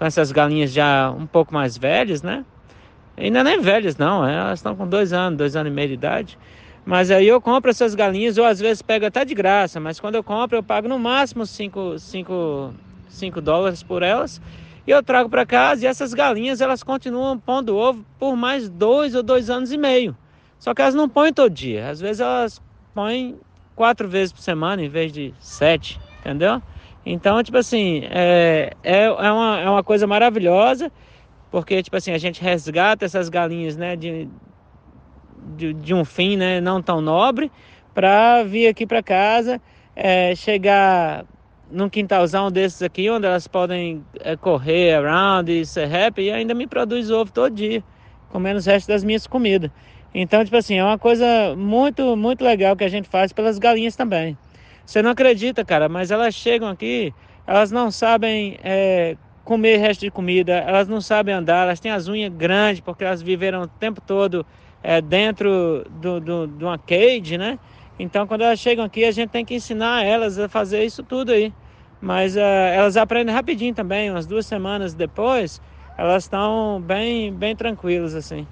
[0.00, 2.42] com essas galinhas já um pouco mais velhas, né?
[3.18, 5.94] Ainda nem velhas não, é, elas estão com dois anos, dois anos e meio de
[5.94, 6.38] idade.
[6.86, 10.14] Mas aí eu compro essas galinhas, ou às vezes pego até de graça, mas quando
[10.14, 11.92] eu compro eu pago no máximo 5
[13.42, 14.40] dólares por elas.
[14.86, 19.14] E eu trago para casa e essas galinhas elas continuam pondo ovo por mais dois
[19.14, 20.16] ou dois anos e meio.
[20.58, 21.90] Só que elas não põem todo dia.
[21.90, 22.62] Às vezes elas
[22.94, 23.38] põem
[23.76, 26.62] quatro vezes por semana em vez de sete, entendeu?
[27.04, 30.92] Então, tipo assim, é, é, é, uma, é uma coisa maravilhosa,
[31.50, 34.28] porque, tipo assim, a gente resgata essas galinhas, né, de,
[35.56, 37.50] de, de um fim né, não tão nobre
[37.94, 39.60] para vir aqui para casa,
[39.96, 41.24] é, chegar
[41.70, 46.54] num quintalzão desses aqui, onde elas podem é, correr around e ser happy, e ainda
[46.54, 47.82] me produz ovo todo dia,
[48.28, 49.70] comendo os restos das minhas comidas.
[50.14, 53.94] Então, tipo assim, é uma coisa muito, muito legal que a gente faz pelas galinhas
[53.96, 54.36] também.
[54.84, 57.14] Você não acredita, cara, mas elas chegam aqui,
[57.46, 62.08] elas não sabem é, comer resto de comida, elas não sabem andar, elas têm as
[62.08, 64.46] unhas grandes porque elas viveram o tempo todo
[64.82, 67.58] é, dentro do, do, de uma cage, né?
[67.98, 71.32] Então, quando elas chegam aqui, a gente tem que ensinar elas a fazer isso tudo
[71.32, 71.54] aí.
[72.00, 75.60] Mas uh, elas aprendem rapidinho também, umas duas semanas depois,
[75.96, 78.48] elas estão bem, bem tranquilas assim.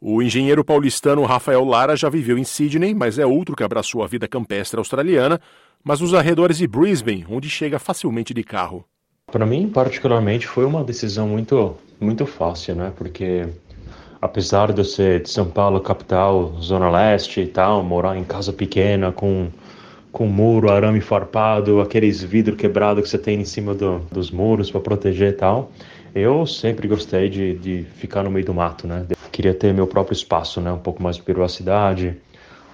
[0.00, 4.06] O engenheiro paulistano Rafael Lara já viveu em Sydney, mas é outro que abraçou a
[4.06, 5.40] vida campestre australiana,
[5.82, 8.84] mas nos arredores de Brisbane, onde chega facilmente de carro.
[9.32, 12.92] Para mim, particularmente, foi uma decisão muito, muito fácil, né?
[12.94, 13.48] Porque
[14.20, 18.52] apesar de eu ser de São Paulo, capital, zona leste e tal, morar em casa
[18.52, 19.48] pequena com
[20.12, 24.70] com muro, arame farpado, aqueles vidros quebrados que você tem em cima do, dos muros
[24.70, 25.70] para proteger e tal.
[26.14, 29.04] Eu sempre gostei de, de ficar no meio do mato, né?
[29.36, 30.72] Queria ter meu próprio espaço, né?
[30.72, 32.16] Um pouco mais de privacidade,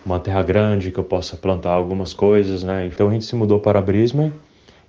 [0.07, 2.87] uma terra grande que eu possa plantar algumas coisas, né?
[2.87, 4.33] Então a gente se mudou para Brisbane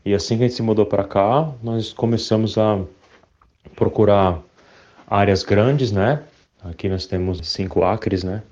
[0.06, 2.80] e assim que a gente se mudou para cá, nós começamos a
[3.76, 4.40] procurar
[5.08, 6.22] áreas grandes, né?
[6.64, 8.44] Aqui nós temos cinco acres, né?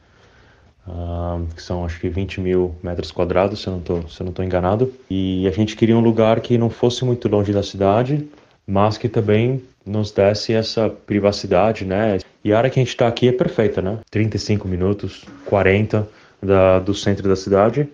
[0.88, 4.92] Uh, que são acho que 20 mil metros quadrados, se eu não estou enganado.
[5.08, 8.28] E a gente queria um lugar que não fosse muito longe da cidade,
[8.72, 12.20] mas que também nos desse essa privacidade, né?
[12.42, 14.00] E a área que a gente está aqui é perfeita, né?
[14.10, 16.08] 35 minutos, 40
[16.42, 17.90] da, do centro da cidade.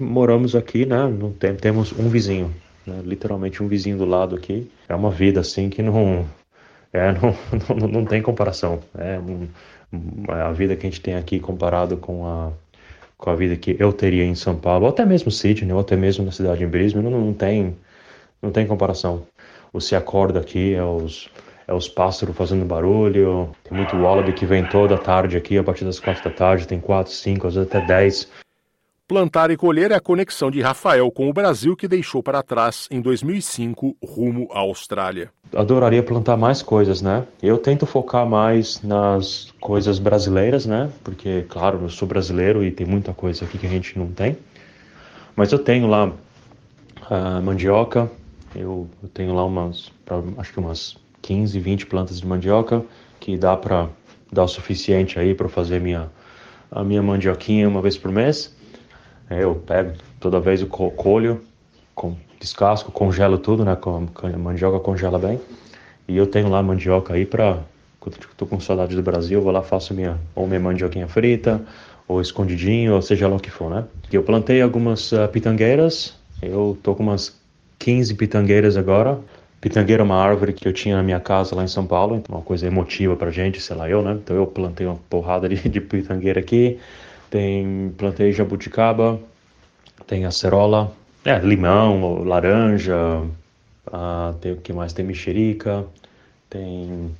[0.00, 1.06] Moramos aqui, né?
[1.06, 2.50] Não tem, temos um vizinho,
[2.86, 3.02] né?
[3.04, 4.70] literalmente um vizinho do lado aqui.
[4.88, 6.24] É uma vida assim que não
[6.94, 8.80] é, não, não, não tem comparação.
[8.96, 9.46] É um,
[10.28, 12.52] a vida que a gente tem aqui comparado com a,
[13.18, 15.94] com a vida que eu teria em São Paulo, ou até mesmo Sydney, ou até
[15.94, 17.76] mesmo na cidade de Brisbane, não, não, tem,
[18.40, 19.26] não tem comparação.
[19.76, 21.28] Você acorda aqui, é os,
[21.68, 25.84] é os pássaros fazendo barulho, tem muito wallaby que vem toda tarde aqui, a partir
[25.84, 28.26] das quatro da tarde, tem quatro, cinco, às vezes até dez
[29.06, 32.88] Plantar e colher é a conexão de Rafael com o Brasil que deixou para trás
[32.90, 35.30] em 2005 rumo à Austrália.
[35.54, 37.24] Adoraria plantar mais coisas, né?
[37.40, 40.90] Eu tento focar mais nas coisas brasileiras, né?
[41.04, 44.38] Porque, claro, eu sou brasileiro e tem muita coisa aqui que a gente não tem.
[45.36, 48.10] Mas eu tenho lá uh, mandioca,
[48.60, 49.90] eu, eu, tenho lá umas,
[50.38, 52.84] acho que umas 15, 20 plantas de mandioca
[53.20, 53.88] que dá para
[54.32, 56.10] dar o suficiente aí para fazer minha,
[56.70, 58.54] a minha mandioquinha uma vez por mês.
[59.28, 61.42] É, eu pego toda vez o colho,
[61.94, 63.74] com, descasco, congelo tudo, né?
[63.76, 65.40] Com, a mandioca congela bem.
[66.06, 67.60] E eu tenho lá mandioca aí para
[67.98, 71.60] quando estou com saudade do Brasil, vou lá faço minha ou minha mandioquinha frita,
[72.06, 73.84] ou escondidinho, ou seja lá o que for, né?
[74.12, 76.14] Eu plantei algumas uh, pitangueiras.
[76.40, 77.36] Eu tô com umas
[77.78, 79.18] 15 pitangueiras agora.
[79.60, 82.36] Pitangueira é uma árvore que eu tinha na minha casa lá em São Paulo, então
[82.36, 84.12] uma coisa emotiva pra gente, sei lá eu, né?
[84.12, 86.78] Então eu plantei uma porrada de, de pitangueira aqui
[87.30, 89.20] tem plantei jabuticaba,
[90.06, 90.92] tem acerola,
[91.24, 92.96] é, limão, laranja,
[93.92, 94.92] ah, tem o que mais?
[94.92, 95.84] Tem mexerica,
[96.48, 97.14] tem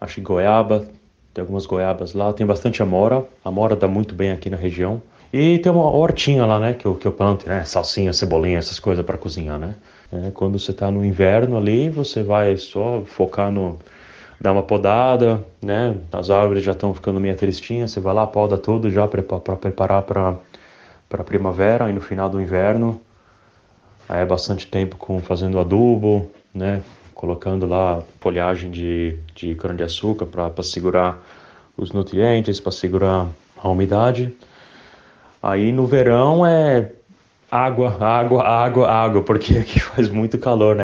[0.00, 0.86] acho que goiaba,
[1.34, 5.02] tem algumas goiabas lá, tem bastante amora, amora dá muito bem aqui na região.
[5.32, 8.80] E tem uma hortinha lá, né, que eu, que eu planto, né, salsinha, cebolinha, essas
[8.80, 9.74] coisas para cozinhar, né.
[10.12, 13.78] É, quando você está no inverno ali, você vai só focar no
[14.40, 15.96] dar uma podada, né?
[16.10, 20.02] As árvores já estão ficando meio tristinhas, você vai lá, poda tudo já para preparar
[20.02, 20.36] para
[21.08, 23.00] para primavera e no final do inverno.
[24.08, 26.82] Aí é bastante tempo com fazendo adubo, né?
[27.14, 31.18] Colocando lá folhagem de, de cana-de-açúcar para segurar
[31.76, 34.34] os nutrientes, para segurar a umidade.
[35.42, 36.92] Aí no verão é
[37.50, 40.82] água, água, água, água, porque aqui faz muito calor, né?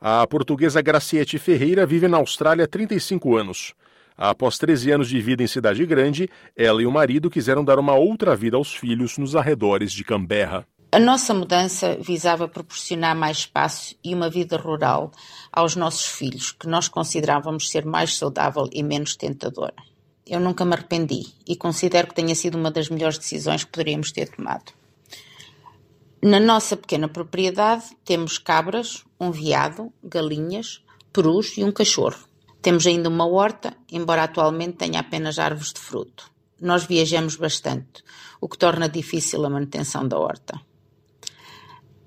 [0.00, 3.74] A portuguesa Graciete Ferreira vive na Austrália há 35 anos.
[4.16, 7.94] Após 13 anos de vida em cidade grande, ela e o marido quiseram dar uma
[7.94, 10.66] outra vida aos filhos nos arredores de Canberra.
[10.90, 15.10] A nossa mudança visava proporcionar mais espaço e uma vida rural
[15.52, 19.74] aos nossos filhos, que nós considerávamos ser mais saudável e menos tentadora.
[20.28, 24.12] Eu nunca me arrependi e considero que tenha sido uma das melhores decisões que poderíamos
[24.12, 24.72] ter tomado.
[26.22, 32.28] Na nossa pequena propriedade temos cabras, um veado, galinhas, perus e um cachorro.
[32.60, 36.30] Temos ainda uma horta, embora atualmente tenha apenas árvores de fruto.
[36.60, 38.04] Nós viajamos bastante,
[38.38, 40.60] o que torna difícil a manutenção da horta.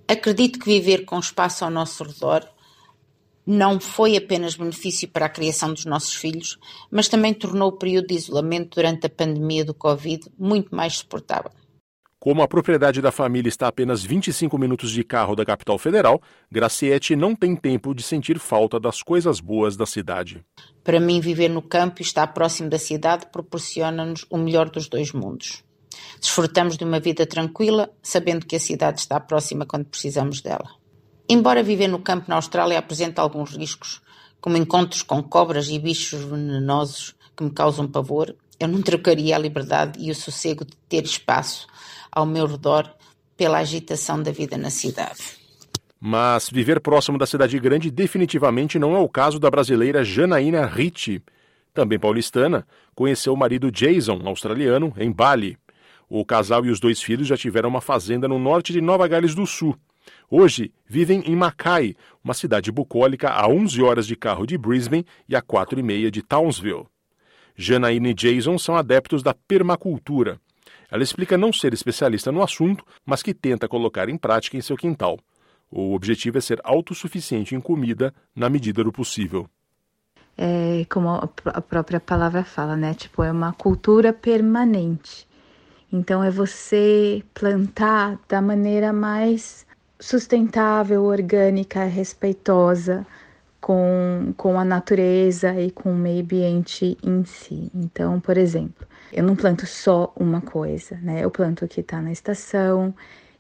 [0.08, 2.46] Acredito que viver com espaço ao nosso redor
[3.46, 6.58] não foi apenas benefício para a criação dos nossos filhos,
[6.90, 11.52] mas também tornou o período de isolamento durante a pandemia do Covid muito mais suportável.
[12.20, 16.22] Como a propriedade da família está a apenas 25 minutos de carro da capital federal,
[16.52, 20.46] Graciete não tem tempo de sentir falta das coisas boas da cidade.
[20.84, 25.12] Para mim, viver no campo e estar próximo da cidade proporciona-nos o melhor dos dois
[25.12, 25.64] mundos.
[26.20, 30.81] Desfrutamos de uma vida tranquila, sabendo que a cidade está próxima quando precisamos dela.
[31.34, 34.02] Embora viver no campo na Austrália apresente alguns riscos,
[34.42, 39.40] como encontros com cobras e bichos venenosos que me causam pavor, eu não trocaria a
[39.40, 41.68] liberdade e o sossego de ter espaço
[42.12, 42.94] ao meu redor
[43.38, 45.40] pela agitação da vida na cidade.
[46.02, 51.24] Mas viver próximo da cidade grande definitivamente não é o caso da brasileira Janaína Ricci.
[51.74, 55.58] Também paulistana, conheceu o marido Jason, australiano, em Bali.
[56.10, 59.34] O casal e os dois filhos já tiveram uma fazenda no norte de Nova Gales
[59.34, 59.78] do Sul.
[60.30, 65.36] Hoje vivem em Mackay, uma cidade bucólica a 11 horas de carro de Brisbane e
[65.36, 66.88] a 4 e meia de Townsville.
[67.56, 70.40] Janaína e Jason são adeptos da permacultura.
[70.90, 74.76] Ela explica não ser especialista no assunto, mas que tenta colocar em prática em seu
[74.76, 75.20] quintal.
[75.70, 79.48] O objetivo é ser autossuficiente em comida na medida do possível.
[80.38, 82.94] É, como a própria palavra fala, né?
[82.94, 85.28] Tipo, é uma cultura permanente.
[85.92, 89.66] Então, é você plantar da maneira mais
[90.02, 93.06] sustentável, orgânica, respeitosa
[93.62, 97.72] com, com a natureza e com o meio ambiente em si.
[97.74, 101.24] Então, por exemplo, eu não planto só uma coisa, né?
[101.24, 102.94] Eu planto o que está na estação,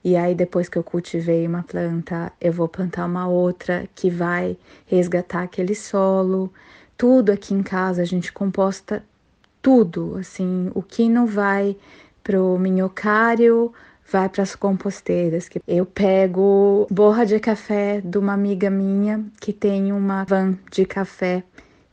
[0.03, 4.55] e aí depois que eu cultivei uma planta, eu vou plantar uma outra que vai
[4.85, 6.53] resgatar aquele solo.
[6.95, 9.03] Tudo aqui em casa a gente composta
[9.61, 11.75] tudo, assim, o que não vai
[12.23, 13.73] pro minhocário
[14.11, 15.47] vai para as composteiras.
[15.47, 20.85] Que eu pego borra de café de uma amiga minha que tem uma van de
[20.85, 21.43] café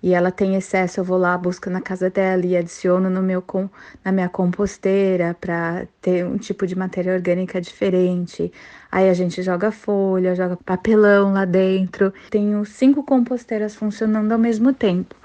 [0.01, 3.43] e ela tem excesso, eu vou lá, busco na casa dela e adiciono no meu
[3.43, 3.69] com,
[4.05, 8.53] na minha composteira para ter um tipo de matéria orgânica diferente.
[8.93, 12.13] Aí a gente joga folha, joga papelão lá dentro.
[12.31, 15.17] Tenho cinco composteiras funcionando ao mesmo tempo.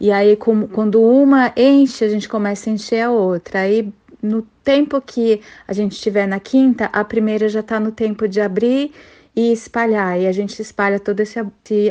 [0.00, 3.60] E aí, com, quando uma enche, a gente começa a encher a outra.
[3.60, 3.92] Aí,
[4.24, 8.40] no tempo que a gente estiver na quinta, a primeira já está no tempo de
[8.40, 8.92] abrir
[9.36, 10.18] e espalhar.
[10.18, 11.38] E a gente espalha todo esse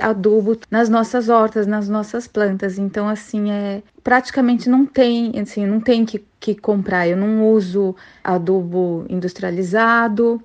[0.02, 2.80] adubo nas nossas hortas, nas nossas plantas.
[2.80, 7.08] Então, assim, é praticamente não tem, assim, não tem que, que comprar.
[7.08, 10.42] Eu não uso adubo industrializado.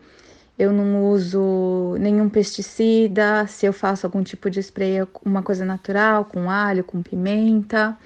[0.59, 3.47] Eu não uso nenhum pesticida.
[3.47, 7.97] Se eu faço algum tipo de spray, é uma coisa natural, com alho, com pimenta.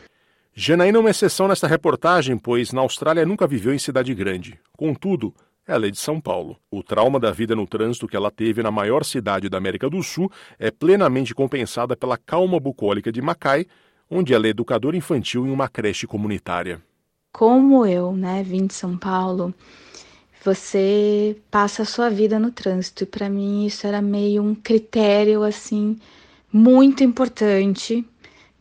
[0.54, 4.60] Janaína é uma exceção nesta reportagem, pois na Austrália nunca viveu em cidade grande.
[4.76, 5.34] Contudo,
[5.66, 6.58] ela é de São Paulo.
[6.70, 10.02] O trauma da vida no trânsito que ela teve na maior cidade da América do
[10.02, 13.66] Sul é plenamente compensada pela calma bucólica de Macai,
[14.10, 16.82] onde ela é educadora infantil em uma creche comunitária.
[17.32, 19.54] Como eu, né, vim de São Paulo,
[20.44, 25.44] você passa a sua vida no trânsito e para mim isso era meio um critério
[25.44, 25.96] assim
[26.52, 28.04] muito importante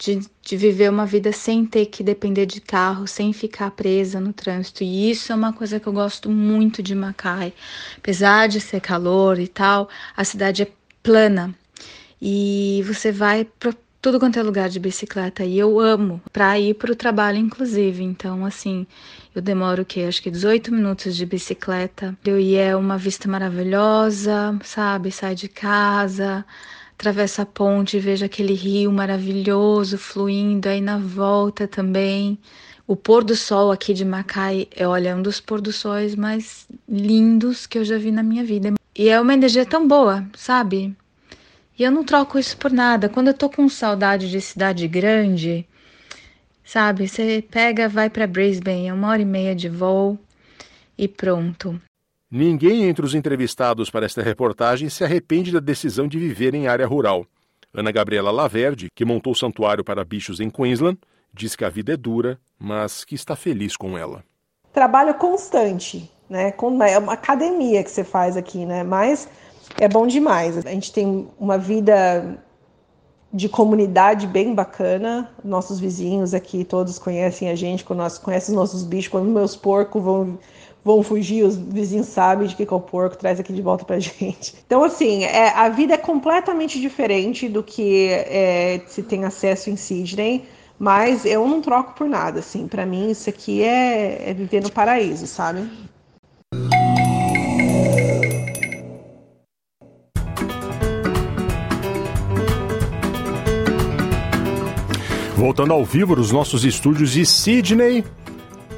[0.01, 4.33] de, de viver uma vida sem ter que depender de carro, sem ficar presa no
[4.33, 4.83] trânsito.
[4.83, 7.53] E isso é uma coisa que eu gosto muito de Macai.
[7.97, 9.87] Apesar de ser calor e tal,
[10.17, 10.71] a cidade é
[11.03, 11.53] plana.
[12.19, 13.47] E você vai
[14.01, 18.03] tudo quanto é lugar de bicicleta e eu amo para ir para o trabalho, inclusive.
[18.03, 18.87] Então, assim,
[19.35, 20.01] eu demoro o quê?
[20.01, 22.17] Acho que 18 minutos de bicicleta.
[22.25, 25.11] E é uma vista maravilhosa, sabe?
[25.11, 26.43] Sai de casa,
[27.01, 32.37] atravessa a ponte, vejo aquele rio maravilhoso fluindo aí na volta também.
[32.85, 36.67] O pôr do sol aqui de Macai é, olha, um dos pôr do sóis mais
[36.87, 38.73] lindos que eu já vi na minha vida.
[38.95, 40.95] E é uma energia tão boa, sabe?
[41.77, 43.09] E eu não troco isso por nada.
[43.09, 45.67] Quando eu tô com saudade de cidade grande,
[46.63, 47.07] sabe?
[47.07, 50.19] Você pega, vai para Brisbane, é uma hora e meia de voo
[50.95, 51.81] e pronto.
[52.33, 56.87] Ninguém entre os entrevistados para esta reportagem se arrepende da decisão de viver em área
[56.87, 57.25] rural.
[57.73, 60.97] Ana Gabriela Laverde, que montou o santuário para bichos em Queensland,
[61.33, 64.23] diz que a vida é dura, mas que está feliz com ela.
[64.71, 66.53] Trabalho constante, né?
[66.89, 68.81] É uma academia que você faz aqui, né?
[68.81, 69.27] Mas
[69.77, 70.57] é bom demais.
[70.57, 72.41] A gente tem uma vida
[73.33, 75.29] de comunidade bem bacana.
[75.43, 79.09] Nossos vizinhos aqui todos conhecem a gente, conhecem os nossos bichos.
[79.09, 80.39] Quando meus porcos vão,
[80.83, 83.97] vão fugir, os vizinhos sabem de que, é o porco, traz aqui de volta pra
[83.99, 84.55] gente.
[84.65, 89.75] Então, assim, é, a vida é completamente diferente do que é, se tem acesso em
[89.75, 90.45] Sydney.
[90.83, 92.67] Mas eu não troco por nada, assim.
[92.67, 95.69] Para mim, isso aqui é, é viver no paraíso, sabe?
[105.37, 108.03] Voltando ao vivo nos nossos estúdios de Sydney.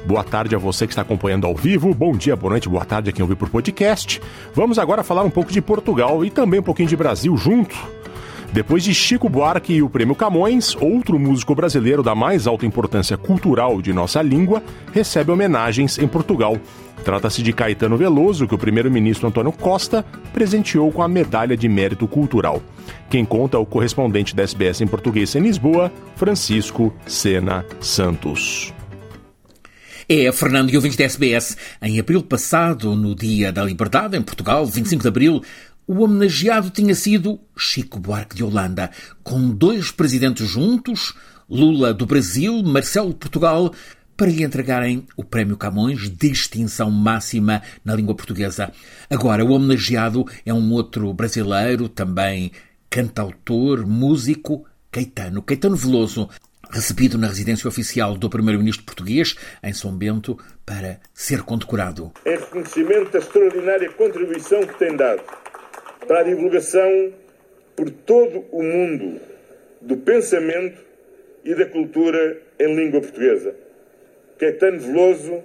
[0.04, 1.94] Boa tarde a você que está acompanhando ao vivo.
[1.94, 4.20] Bom dia, boa noite, boa tarde a quem ouviu por podcast.
[4.54, 7.74] Vamos agora falar um pouco de Portugal e também um pouquinho de Brasil junto.
[8.52, 13.16] Depois de Chico Buarque e o Prêmio Camões, outro músico brasileiro da mais alta importância
[13.16, 16.58] cultural de nossa língua recebe homenagens em Portugal.
[17.02, 22.06] Trata-se de Caetano Veloso, que o primeiro-ministro Antônio Costa presenteou com a Medalha de Mérito
[22.06, 22.62] Cultural.
[23.10, 28.72] Quem conta é o correspondente da SBS em português em Lisboa, Francisco Sena Santos.
[30.06, 31.56] É, Fernando e ouvintes da SBS.
[31.80, 35.42] Em abril passado, no Dia da Liberdade, em Portugal, 25 de abril,
[35.86, 38.90] o homenageado tinha sido Chico Buarque de Holanda,
[39.22, 41.14] com dois presidentes juntos,
[41.48, 43.72] Lula do Brasil, Marcelo de Portugal,
[44.14, 48.70] para lhe entregarem o Prémio Camões, distinção máxima na língua portuguesa.
[49.08, 52.52] Agora, o homenageado é um outro brasileiro, também
[52.90, 55.42] cantautor, músico, Caetano.
[55.42, 56.28] Caetano Veloso,
[56.74, 62.12] recebido na residência oficial do primeiro-ministro português, em São Bento, para ser condecorado.
[62.26, 65.22] Em reconhecimento da extraordinária contribuição que tem dado
[66.06, 67.12] para a divulgação
[67.76, 69.20] por todo o mundo
[69.80, 70.82] do pensamento
[71.44, 73.54] e da cultura em língua portuguesa.
[74.38, 75.42] Caetano Veloso,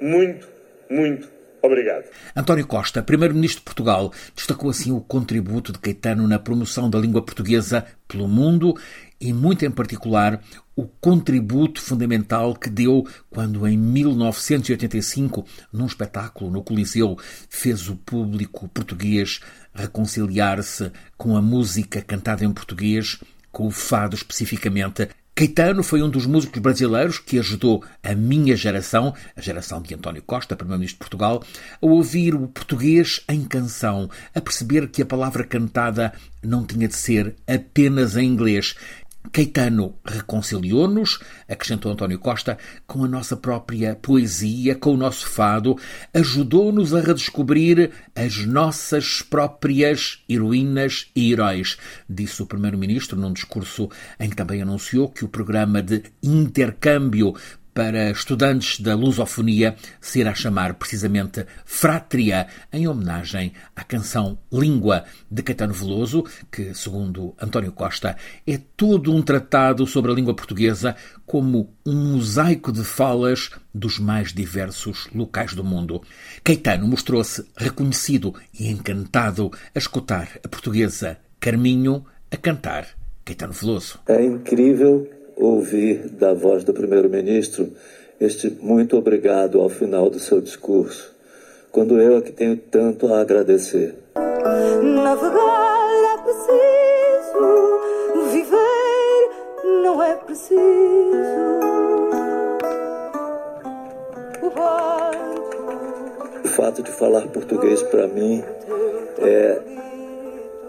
[0.00, 0.48] muito,
[0.88, 2.04] muito Obrigado.
[2.34, 7.22] António Costa, Primeiro-Ministro de Portugal, destacou assim o contributo de Caetano na promoção da língua
[7.22, 8.74] portuguesa pelo mundo
[9.20, 10.40] e, muito em particular,
[10.74, 17.18] o contributo fundamental que deu quando, em 1985, num espetáculo no Coliseu,
[17.48, 19.40] fez o público português
[19.74, 23.20] reconciliar-se com a música cantada em português,
[23.52, 25.08] com o fado especificamente,
[25.40, 30.22] Caetano foi um dos músicos brasileiros que ajudou a minha geração, a geração de António
[30.22, 31.42] Costa, Primeiro-Ministro de Portugal,
[31.80, 36.12] a ouvir o português em canção, a perceber que a palavra cantada
[36.42, 38.74] não tinha de ser apenas em inglês,
[39.32, 45.76] Caetano reconciliou-nos, acrescentou António Costa, com a nossa própria poesia, com o nosso fado,
[46.12, 51.76] ajudou-nos a redescobrir as nossas próprias heroínas e heróis,
[52.08, 57.34] disse o Primeiro-Ministro num discurso em que também anunciou que o programa de intercâmbio
[57.80, 65.42] para estudantes da lusofonia se irá chamar precisamente Fratria, em homenagem à canção Língua de
[65.42, 71.72] Caetano Veloso, que, segundo António Costa, é todo um tratado sobre a língua portuguesa como
[71.86, 76.02] um mosaico de falas dos mais diversos locais do mundo.
[76.44, 82.88] Caetano mostrou-se reconhecido e encantado a escutar a portuguesa Carminho a cantar
[83.24, 84.00] Caetano Veloso.
[84.06, 85.08] É incrível
[85.40, 87.72] ouvir da voz do primeiro-ministro
[88.20, 91.10] este muito obrigado ao final do seu discurso,
[91.72, 93.94] quando eu é que tenho tanto a agradecer.
[94.14, 97.40] Navegar é preciso,
[98.30, 100.60] viver não é preciso.
[104.42, 104.50] O
[106.44, 108.44] O fato de falar português para mim
[109.22, 109.62] é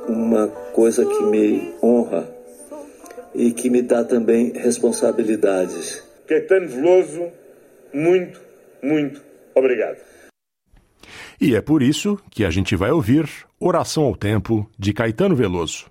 [0.08, 2.26] uma coisa que me honra
[3.36, 6.04] e que me dá também responsabilidades.
[6.28, 7.30] Caetano Veloso,
[7.94, 8.42] muito,
[8.82, 9.22] muito
[9.56, 9.98] obrigado.
[11.40, 13.28] E é por isso que a gente vai ouvir
[13.60, 15.91] Oração ao Tempo de Caetano Veloso.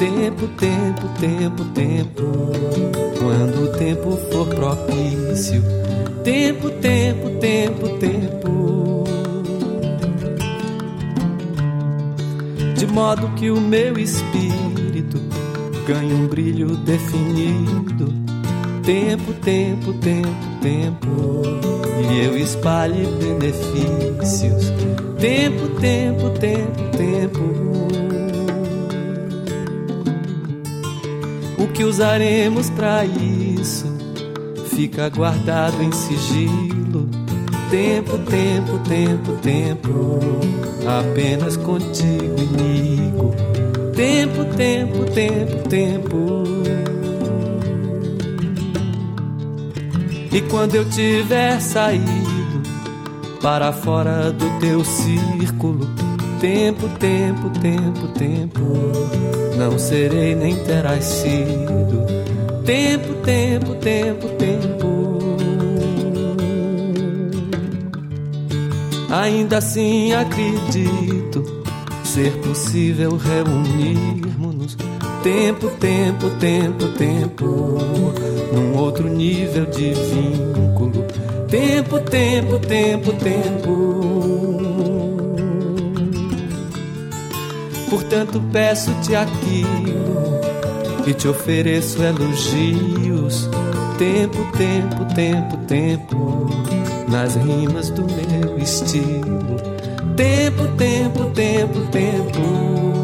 [0.00, 2.22] tempo, tempo, tempo, tempo.
[3.18, 5.62] Quando o tempo for propício,
[6.24, 9.04] tempo, tempo, tempo, tempo.
[12.74, 15.20] De modo que o meu espírito
[15.86, 18.14] ganhe um brilho definido.
[18.82, 20.28] Tempo, tempo, tempo,
[20.62, 21.42] tempo.
[22.10, 24.72] E eu espalhe benefícios.
[25.20, 27.79] Tempo, tempo, tempo, tempo.
[31.60, 33.86] O que usaremos para isso
[34.74, 37.06] fica guardado em sigilo.
[37.70, 40.18] Tempo, tempo, tempo, tempo,
[40.88, 43.34] apenas contigo, amigo.
[43.94, 46.44] Tempo, tempo, tempo, tempo.
[50.32, 52.62] E quando eu tiver saído
[53.42, 55.86] para fora do teu círculo,
[56.40, 62.06] tempo, tempo, tempo, tempo não serei nem terás sido.
[62.64, 65.36] Tempo, tempo, tempo, tempo.
[69.10, 71.44] Ainda assim acredito
[72.04, 74.78] ser possível reunirmos-nos.
[75.22, 77.44] Tempo, tempo, tempo, tempo.
[78.54, 81.04] Num outro nível de vínculo.
[81.50, 84.69] Tempo, tempo, tempo, tempo
[88.10, 90.40] Portanto, peço-te aquilo
[91.06, 93.48] e te ofereço elogios.
[93.98, 96.50] Tempo, tempo, tempo, tempo,
[97.08, 99.56] nas rimas do meu estilo.
[100.16, 102.99] Tempo, tempo, tempo, tempo.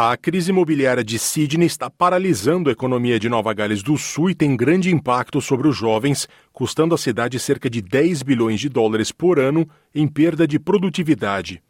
[0.00, 4.34] A crise imobiliária de Sydney está paralisando a economia de Nova Gales do Sul e
[4.36, 9.10] tem grande impacto sobre os jovens, custando à cidade cerca de 10 bilhões de dólares
[9.10, 11.60] por ano em perda de produtividade.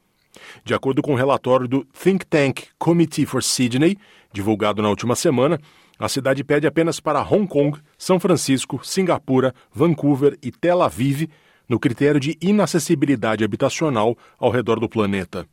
[0.62, 3.96] De acordo com o um relatório do Think Tank Committee for Sydney,
[4.30, 5.58] divulgado na última semana,
[5.98, 11.30] a cidade perde apenas para Hong Kong, São Francisco, Singapura, Vancouver e Tel Aviv
[11.66, 15.46] no critério de inacessibilidade habitacional ao redor do planeta.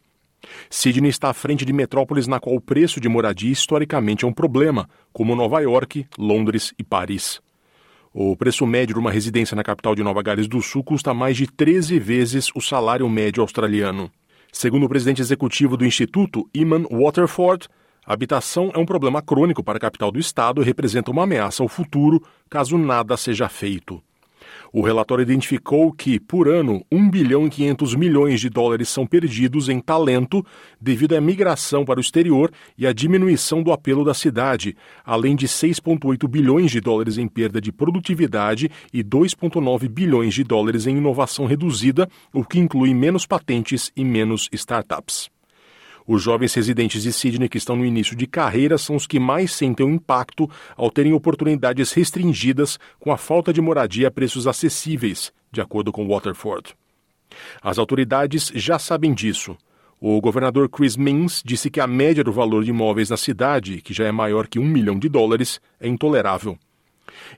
[0.70, 4.34] Sydney está à frente de metrópoles na qual o preço de moradia historicamente é um
[4.34, 7.42] problema, como Nova York, Londres e Paris.
[8.14, 11.36] O preço médio de uma residência na capital de Nova Gales do Sul custa mais
[11.36, 14.10] de 13 vezes o salário médio australiano.
[14.54, 17.68] Segundo o presidente executivo do Instituto, Iman Waterford,
[18.06, 21.62] a habitação é um problema crônico para a capital do estado e representa uma ameaça
[21.62, 24.02] ao futuro caso nada seja feito.
[24.72, 29.70] O relatório identificou que, por ano, 1 bilhão e 500 milhões de dólares são perdidos
[29.70, 30.46] em talento
[30.80, 35.48] devido à migração para o exterior e à diminuição do apelo da cidade, além de
[35.48, 41.46] 6,8 bilhões de dólares em perda de produtividade e 2,9 bilhões de dólares em inovação
[41.46, 45.35] reduzida, o que inclui menos patentes e menos startups.
[46.08, 49.52] Os jovens residentes de Sydney que estão no início de carreira são os que mais
[49.52, 50.48] sentem o impacto
[50.78, 56.08] ao terem oportunidades restringidas com a falta de moradia a preços acessíveis, de acordo com
[56.08, 56.76] Waterford.
[57.62, 59.58] As autoridades já sabem disso.
[60.00, 63.94] O governador Chris Minns disse que a média do valor de imóveis na cidade, que
[63.94, 66.56] já é maior que um milhão de dólares, é intolerável.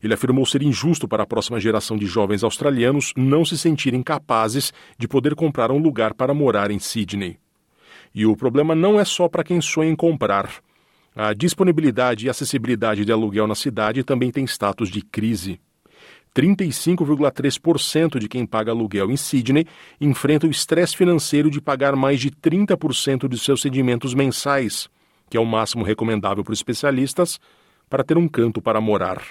[0.03, 4.73] Ele afirmou ser injusto para a próxima geração de jovens australianos não se sentirem capazes
[4.97, 7.37] de poder comprar um lugar para morar em Sydney.
[8.17, 10.49] E o problema não é só para quem sonha em comprar.
[11.15, 15.59] A disponibilidade e acessibilidade de aluguel na cidade também tem status de crise.
[16.35, 19.67] 35,3% de quem paga aluguel em Sydney
[20.01, 24.89] enfrenta o estresse financeiro de pagar mais de 30% de seus rendimentos mensais,
[25.29, 27.39] que é o máximo recomendável por especialistas
[27.87, 29.21] para ter um canto para morar.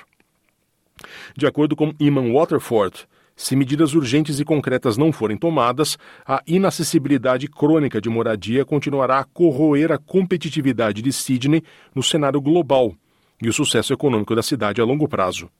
[1.36, 7.46] De acordo com Iman Waterford, se medidas urgentes e concretas não forem tomadas, a inacessibilidade
[7.46, 11.62] crônica de moradia continuará a corroer a competitividade de Sydney
[11.94, 12.94] no cenário global
[13.40, 15.50] e o sucesso econômico da cidade a longo prazo.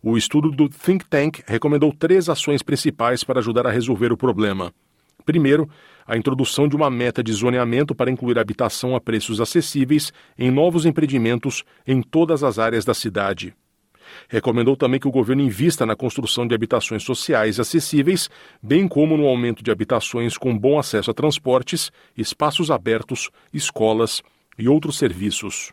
[0.00, 4.72] O estudo do Think Tank recomendou três ações principais para ajudar a resolver o problema.
[5.24, 5.68] Primeiro,
[6.06, 10.86] a introdução de uma meta de zoneamento para incluir habitação a preços acessíveis em novos
[10.86, 13.54] empreendimentos em todas as áreas da cidade.
[14.28, 18.28] Recomendou também que o governo invista na construção de habitações sociais acessíveis,
[18.62, 24.22] bem como no aumento de habitações com bom acesso a transportes, espaços abertos, escolas
[24.58, 25.72] e outros serviços.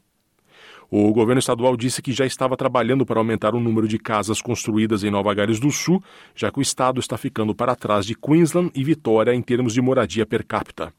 [0.91, 5.03] O governo estadual disse que já estava trabalhando para aumentar o número de casas construídas
[5.03, 6.03] em Nova Gales do Sul,
[6.35, 9.81] já que o estado está ficando para trás de Queensland e Vitória em termos de
[9.81, 10.91] moradia per capita.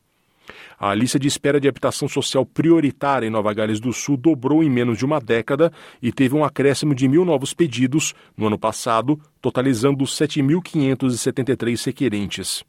[0.78, 4.70] A lista de espera de habitação social prioritária em Nova Gales do Sul dobrou em
[4.70, 9.20] menos de uma década e teve um acréscimo de mil novos pedidos no ano passado,
[9.41, 12.64] totalizando 7.573 requerentes.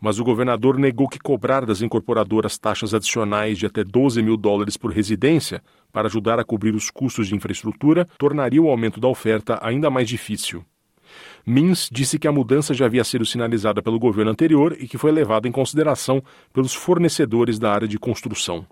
[0.00, 4.76] Mas o governador negou que cobrar das incorporadoras taxas adicionais de até 12 mil dólares
[4.76, 9.58] por residência para ajudar a cobrir os custos de infraestrutura tornaria o aumento da oferta
[9.62, 10.64] ainda mais difícil.
[11.46, 15.10] Mins disse que a mudança já havia sido sinalizada pelo governo anterior e que foi
[15.10, 16.22] levada em consideração
[16.52, 18.66] pelos fornecedores da área de construção.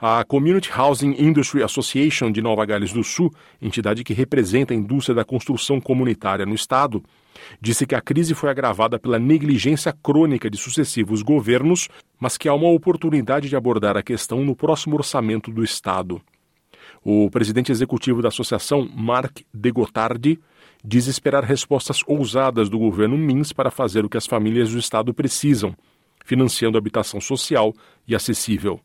[0.00, 3.32] A Community Housing Industry Association de Nova Gales do Sul,
[3.62, 7.02] entidade que representa a indústria da construção comunitária no estado,
[7.60, 11.88] disse que a crise foi agravada pela negligência crônica de sucessivos governos,
[12.18, 16.20] mas que há uma oportunidade de abordar a questão no próximo orçamento do estado.
[17.02, 20.40] O presidente executivo da associação, Mark De Gotardi,
[20.84, 25.14] diz esperar respostas ousadas do governo Mins para fazer o que as famílias do Estado
[25.14, 25.74] precisam,
[26.24, 27.72] financiando habitação social
[28.06, 28.78] e acessível,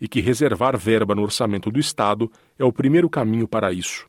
[0.00, 4.06] e que reservar verba no orçamento do Estado é o primeiro caminho para isso.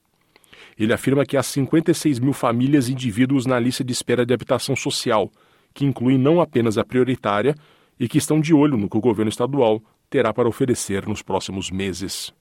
[0.80, 4.76] Ele afirma que há 56 mil famílias e indivíduos na lista de espera de habitação
[4.76, 5.30] social,
[5.74, 7.56] que inclui não apenas a prioritária,
[8.00, 11.72] e que estão de olho no que o governo estadual terá para oferecer nos próximos
[11.72, 12.34] meses.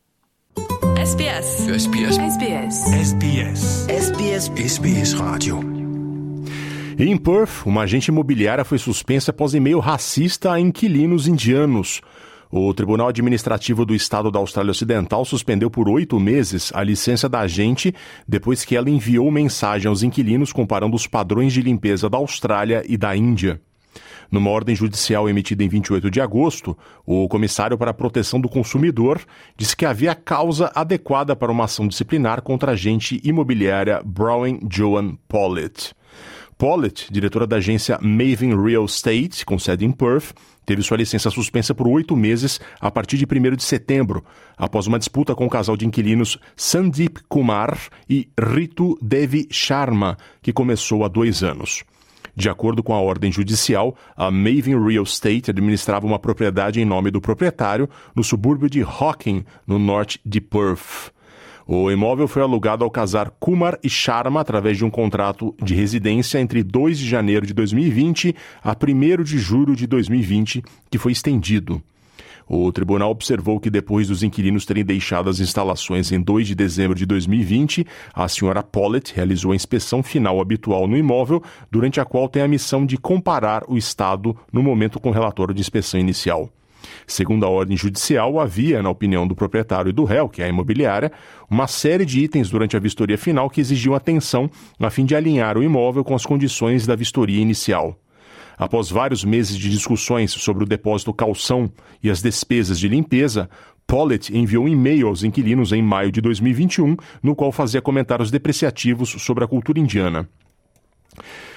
[0.56, 1.68] SBS.
[1.68, 2.18] SBS.
[2.18, 2.92] SBS.
[2.92, 3.88] SBS.
[3.88, 4.50] SBS.
[4.58, 5.60] SBS Rádio.
[6.98, 12.00] Em Perth, uma agente imobiliária foi suspensa após e-mail racista a inquilinos indianos.
[12.50, 17.40] O Tribunal Administrativo do Estado da Austrália Ocidental suspendeu por oito meses a licença da
[17.40, 17.94] agente
[18.28, 22.96] depois que ela enviou mensagem aos inquilinos comparando os padrões de limpeza da Austrália e
[22.96, 23.60] da Índia.
[24.30, 26.76] Numa ordem judicial emitida em 28 de agosto,
[27.06, 29.20] o comissário para a proteção do consumidor
[29.56, 35.16] disse que havia causa adequada para uma ação disciplinar contra a agente imobiliária Brown Joan
[35.28, 35.94] Pollitt.
[36.56, 40.32] Pollitt, diretora da agência Maven Real Estate, com sede em Perth,
[40.64, 44.24] teve sua licença suspensa por oito meses a partir de 1 de setembro,
[44.56, 47.76] após uma disputa com o casal de inquilinos Sandeep Kumar
[48.08, 51.84] e Ritu Devi Sharma, que começou há dois anos.
[52.36, 57.10] De acordo com a ordem judicial, a Maven Real Estate administrava uma propriedade em nome
[57.10, 61.12] do proprietário no subúrbio de Hocking, no norte de Perth.
[61.66, 66.38] O imóvel foi alugado ao casar Kumar e Sharma através de um contrato de residência
[66.38, 71.82] entre 2 de janeiro de 2020 a 1 de julho de 2020, que foi estendido.
[72.46, 76.96] O tribunal observou que depois dos inquilinos terem deixado as instalações em 2 de dezembro
[76.96, 82.28] de 2020, a senhora Pollitt realizou a inspeção final habitual no imóvel, durante a qual
[82.28, 86.50] tem a missão de comparar o estado no momento com o relatório de inspeção inicial.
[87.06, 90.48] Segundo a ordem judicial, havia, na opinião do proprietário e do réu, que é a
[90.48, 91.10] imobiliária,
[91.50, 95.56] uma série de itens durante a vistoria final que exigiam atenção a fim de alinhar
[95.56, 97.98] o imóvel com as condições da vistoria inicial.
[98.56, 101.70] Após vários meses de discussões sobre o depósito calção
[102.02, 103.48] e as despesas de limpeza,
[103.86, 109.10] Pollitt enviou um e-mail aos inquilinos em maio de 2021, no qual fazia comentários depreciativos
[109.10, 110.28] sobre a cultura indiana.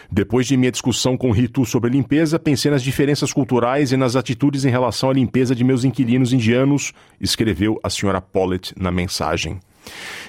[0.09, 4.63] Depois de minha discussão com Ritu sobre limpeza, pensei nas diferenças culturais e nas atitudes
[4.63, 9.59] em relação à limpeza de meus inquilinos indianos, escreveu a senhora Pollitt na mensagem.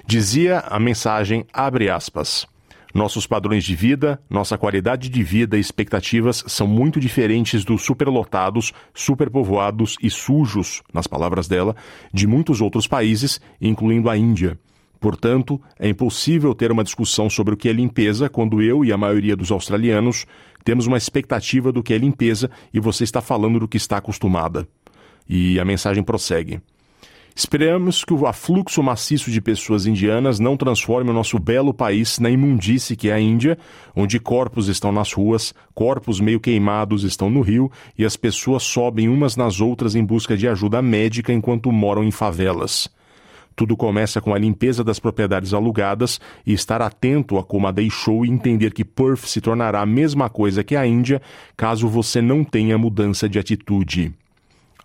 [0.06, 2.46] Dizia a mensagem, abre aspas.
[2.94, 8.72] Nossos padrões de vida, nossa qualidade de vida e expectativas são muito diferentes dos superlotados,
[8.94, 11.76] superpovoados e sujos, nas palavras dela,
[12.12, 14.58] de muitos outros países, incluindo a Índia.
[15.00, 18.96] Portanto, é impossível ter uma discussão sobre o que é limpeza quando eu e a
[18.96, 20.26] maioria dos australianos
[20.64, 24.66] temos uma expectativa do que é limpeza e você está falando do que está acostumada.
[25.28, 26.60] E a mensagem prossegue.
[27.38, 32.28] Esperamos que o afluxo maciço de pessoas indianas não transforme o nosso belo país na
[32.28, 33.56] imundície que é a Índia,
[33.94, 39.08] onde corpos estão nas ruas, corpos meio queimados estão no rio e as pessoas sobem
[39.08, 42.90] umas nas outras em busca de ajuda médica enquanto moram em favelas.
[43.54, 48.26] Tudo começa com a limpeza das propriedades alugadas e estar atento a como a deixou
[48.26, 51.22] e entender que Perth se tornará a mesma coisa que a Índia
[51.56, 54.12] caso você não tenha mudança de atitude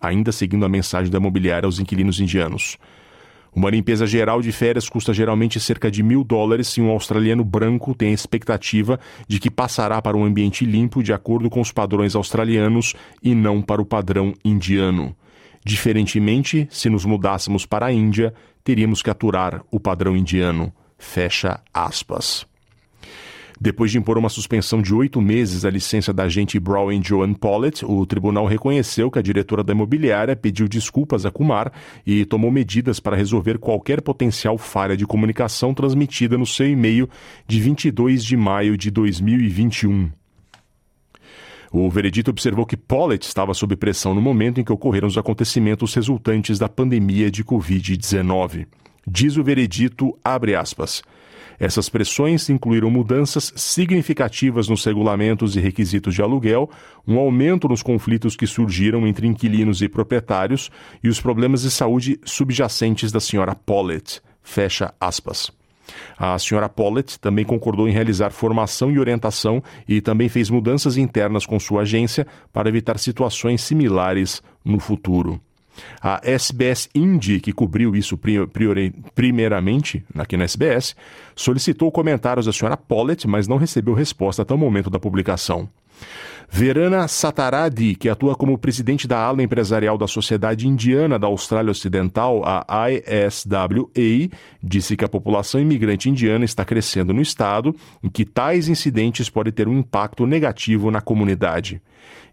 [0.03, 2.77] ainda seguindo a mensagem da imobiliária aos inquilinos indianos.
[3.55, 7.93] Uma limpeza geral de férias custa geralmente cerca de mil dólares e um australiano branco
[7.93, 12.15] tem a expectativa de que passará para um ambiente limpo de acordo com os padrões
[12.15, 15.15] australianos e não para o padrão indiano.
[15.63, 18.33] Diferentemente, se nos mudássemos para a Índia,
[18.63, 20.73] teríamos que aturar o padrão indiano.
[20.97, 22.52] Fecha aspas.
[23.63, 27.85] Depois de impor uma suspensão de oito meses à licença da agente Brown Joan Pollitt,
[27.85, 31.71] o tribunal reconheceu que a diretora da imobiliária pediu desculpas a Kumar
[32.05, 37.09] e tomou medidas para resolver qualquer potencial falha de comunicação transmitida no seu e-mail
[37.47, 40.11] de 22 de maio de 2021.
[41.71, 45.93] O veredito observou que Pollitt estava sob pressão no momento em que ocorreram os acontecimentos
[45.93, 48.67] resultantes da pandemia de Covid-19.
[49.07, 51.01] Diz o veredito, abre aspas,
[51.63, 56.69] essas pressões incluíram mudanças significativas nos regulamentos e requisitos de aluguel,
[57.07, 60.69] um aumento nos conflitos que surgiram entre inquilinos e proprietários
[61.01, 64.21] e os problemas de saúde subjacentes da senhora Pollitt.
[64.41, 65.51] Fecha aspas.
[66.17, 71.45] A senhora Pollitt também concordou em realizar formação e orientação e também fez mudanças internas
[71.45, 75.39] com sua agência para evitar situações similares no futuro.
[76.01, 78.19] A SBS Indie, que cobriu isso
[79.15, 80.95] primeiramente aqui na SBS,
[81.35, 85.67] solicitou comentários da senhora Pollitt, mas não recebeu resposta até o momento da publicação.
[86.49, 92.43] Verana Sataradi, que atua como presidente da ala empresarial da Sociedade Indiana da Austrália Ocidental,
[92.45, 94.29] a ISWA,
[94.61, 99.51] disse que a população imigrante indiana está crescendo no estado e que tais incidentes podem
[99.51, 101.81] ter um impacto negativo na comunidade.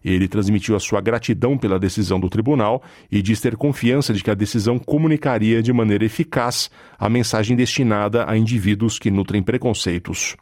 [0.03, 2.81] Ele transmitiu a sua gratidão pela decisão do tribunal
[3.11, 8.25] e diz ter confiança de que a decisão comunicaria de maneira eficaz a mensagem destinada
[8.29, 10.35] a indivíduos que nutrem preconceitos.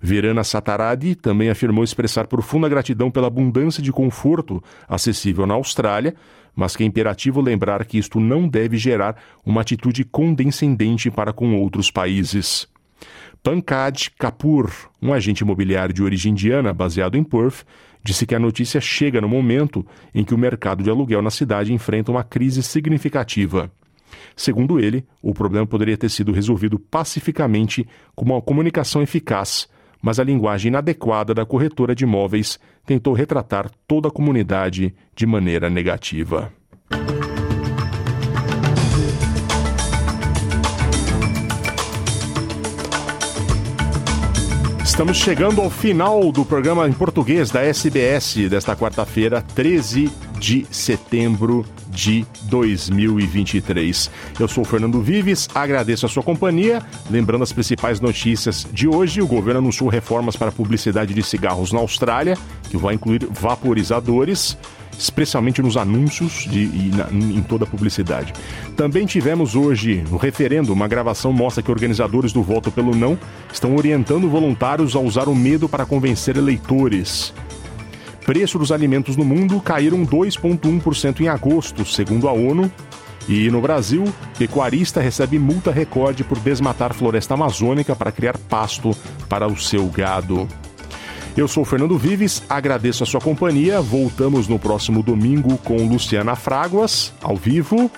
[0.00, 6.14] Verana Sataradi também afirmou expressar profunda gratidão pela abundância de conforto acessível na Austrália,
[6.54, 11.54] mas que é imperativo lembrar que isto não deve gerar uma atitude condescendente para com
[11.54, 12.66] outros países.
[13.42, 14.70] Pankaj Kapoor,
[15.00, 17.64] um agente imobiliário de origem indiana baseado em Perth,
[18.02, 21.72] disse que a notícia chega no momento em que o mercado de aluguel na cidade
[21.72, 23.70] enfrenta uma crise significativa.
[24.34, 29.68] Segundo ele, o problema poderia ter sido resolvido pacificamente com uma comunicação eficaz,
[30.02, 35.68] mas a linguagem inadequada da corretora de imóveis tentou retratar toda a comunidade de maneira
[35.68, 36.52] negativa.
[45.00, 51.64] Estamos chegando ao final do programa em português da SBS desta quarta-feira, 13 de setembro
[51.88, 54.10] de 2023.
[54.38, 56.82] Eu sou Fernando Vives, agradeço a sua companhia.
[57.10, 61.72] Lembrando as principais notícias de hoje, o governo anunciou reformas para a publicidade de cigarros
[61.72, 62.36] na Austrália,
[62.68, 64.54] que vai incluir vaporizadores
[65.00, 68.32] especialmente nos anúncios de, e na, em toda a publicidade.
[68.76, 73.18] Também tivemos hoje no referendo uma gravação mostra que organizadores do voto pelo não
[73.52, 77.32] estão orientando voluntários a usar o medo para convencer eleitores.
[78.26, 82.70] Preço dos alimentos no mundo caíram 2,1% em agosto, segundo a ONU.
[83.28, 84.04] E no Brasil,
[84.38, 88.90] pecuarista recebe multa recorde por desmatar floresta amazônica para criar pasto
[89.28, 90.48] para o seu gado.
[91.36, 93.80] Eu sou Fernando Vives, agradeço a sua companhia.
[93.80, 97.90] Voltamos no próximo domingo com Luciana Fraguas, ao vivo.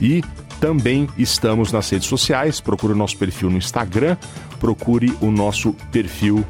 [0.00, 0.22] E
[0.60, 2.60] também estamos nas redes sociais.
[2.60, 4.16] Procure o nosso perfil no Instagram,
[4.58, 6.44] procure o nosso perfil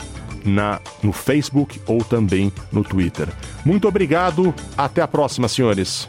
[0.45, 3.29] na, no Facebook ou também no Twitter.
[3.65, 6.09] Muito obrigado, até a próxima, senhores.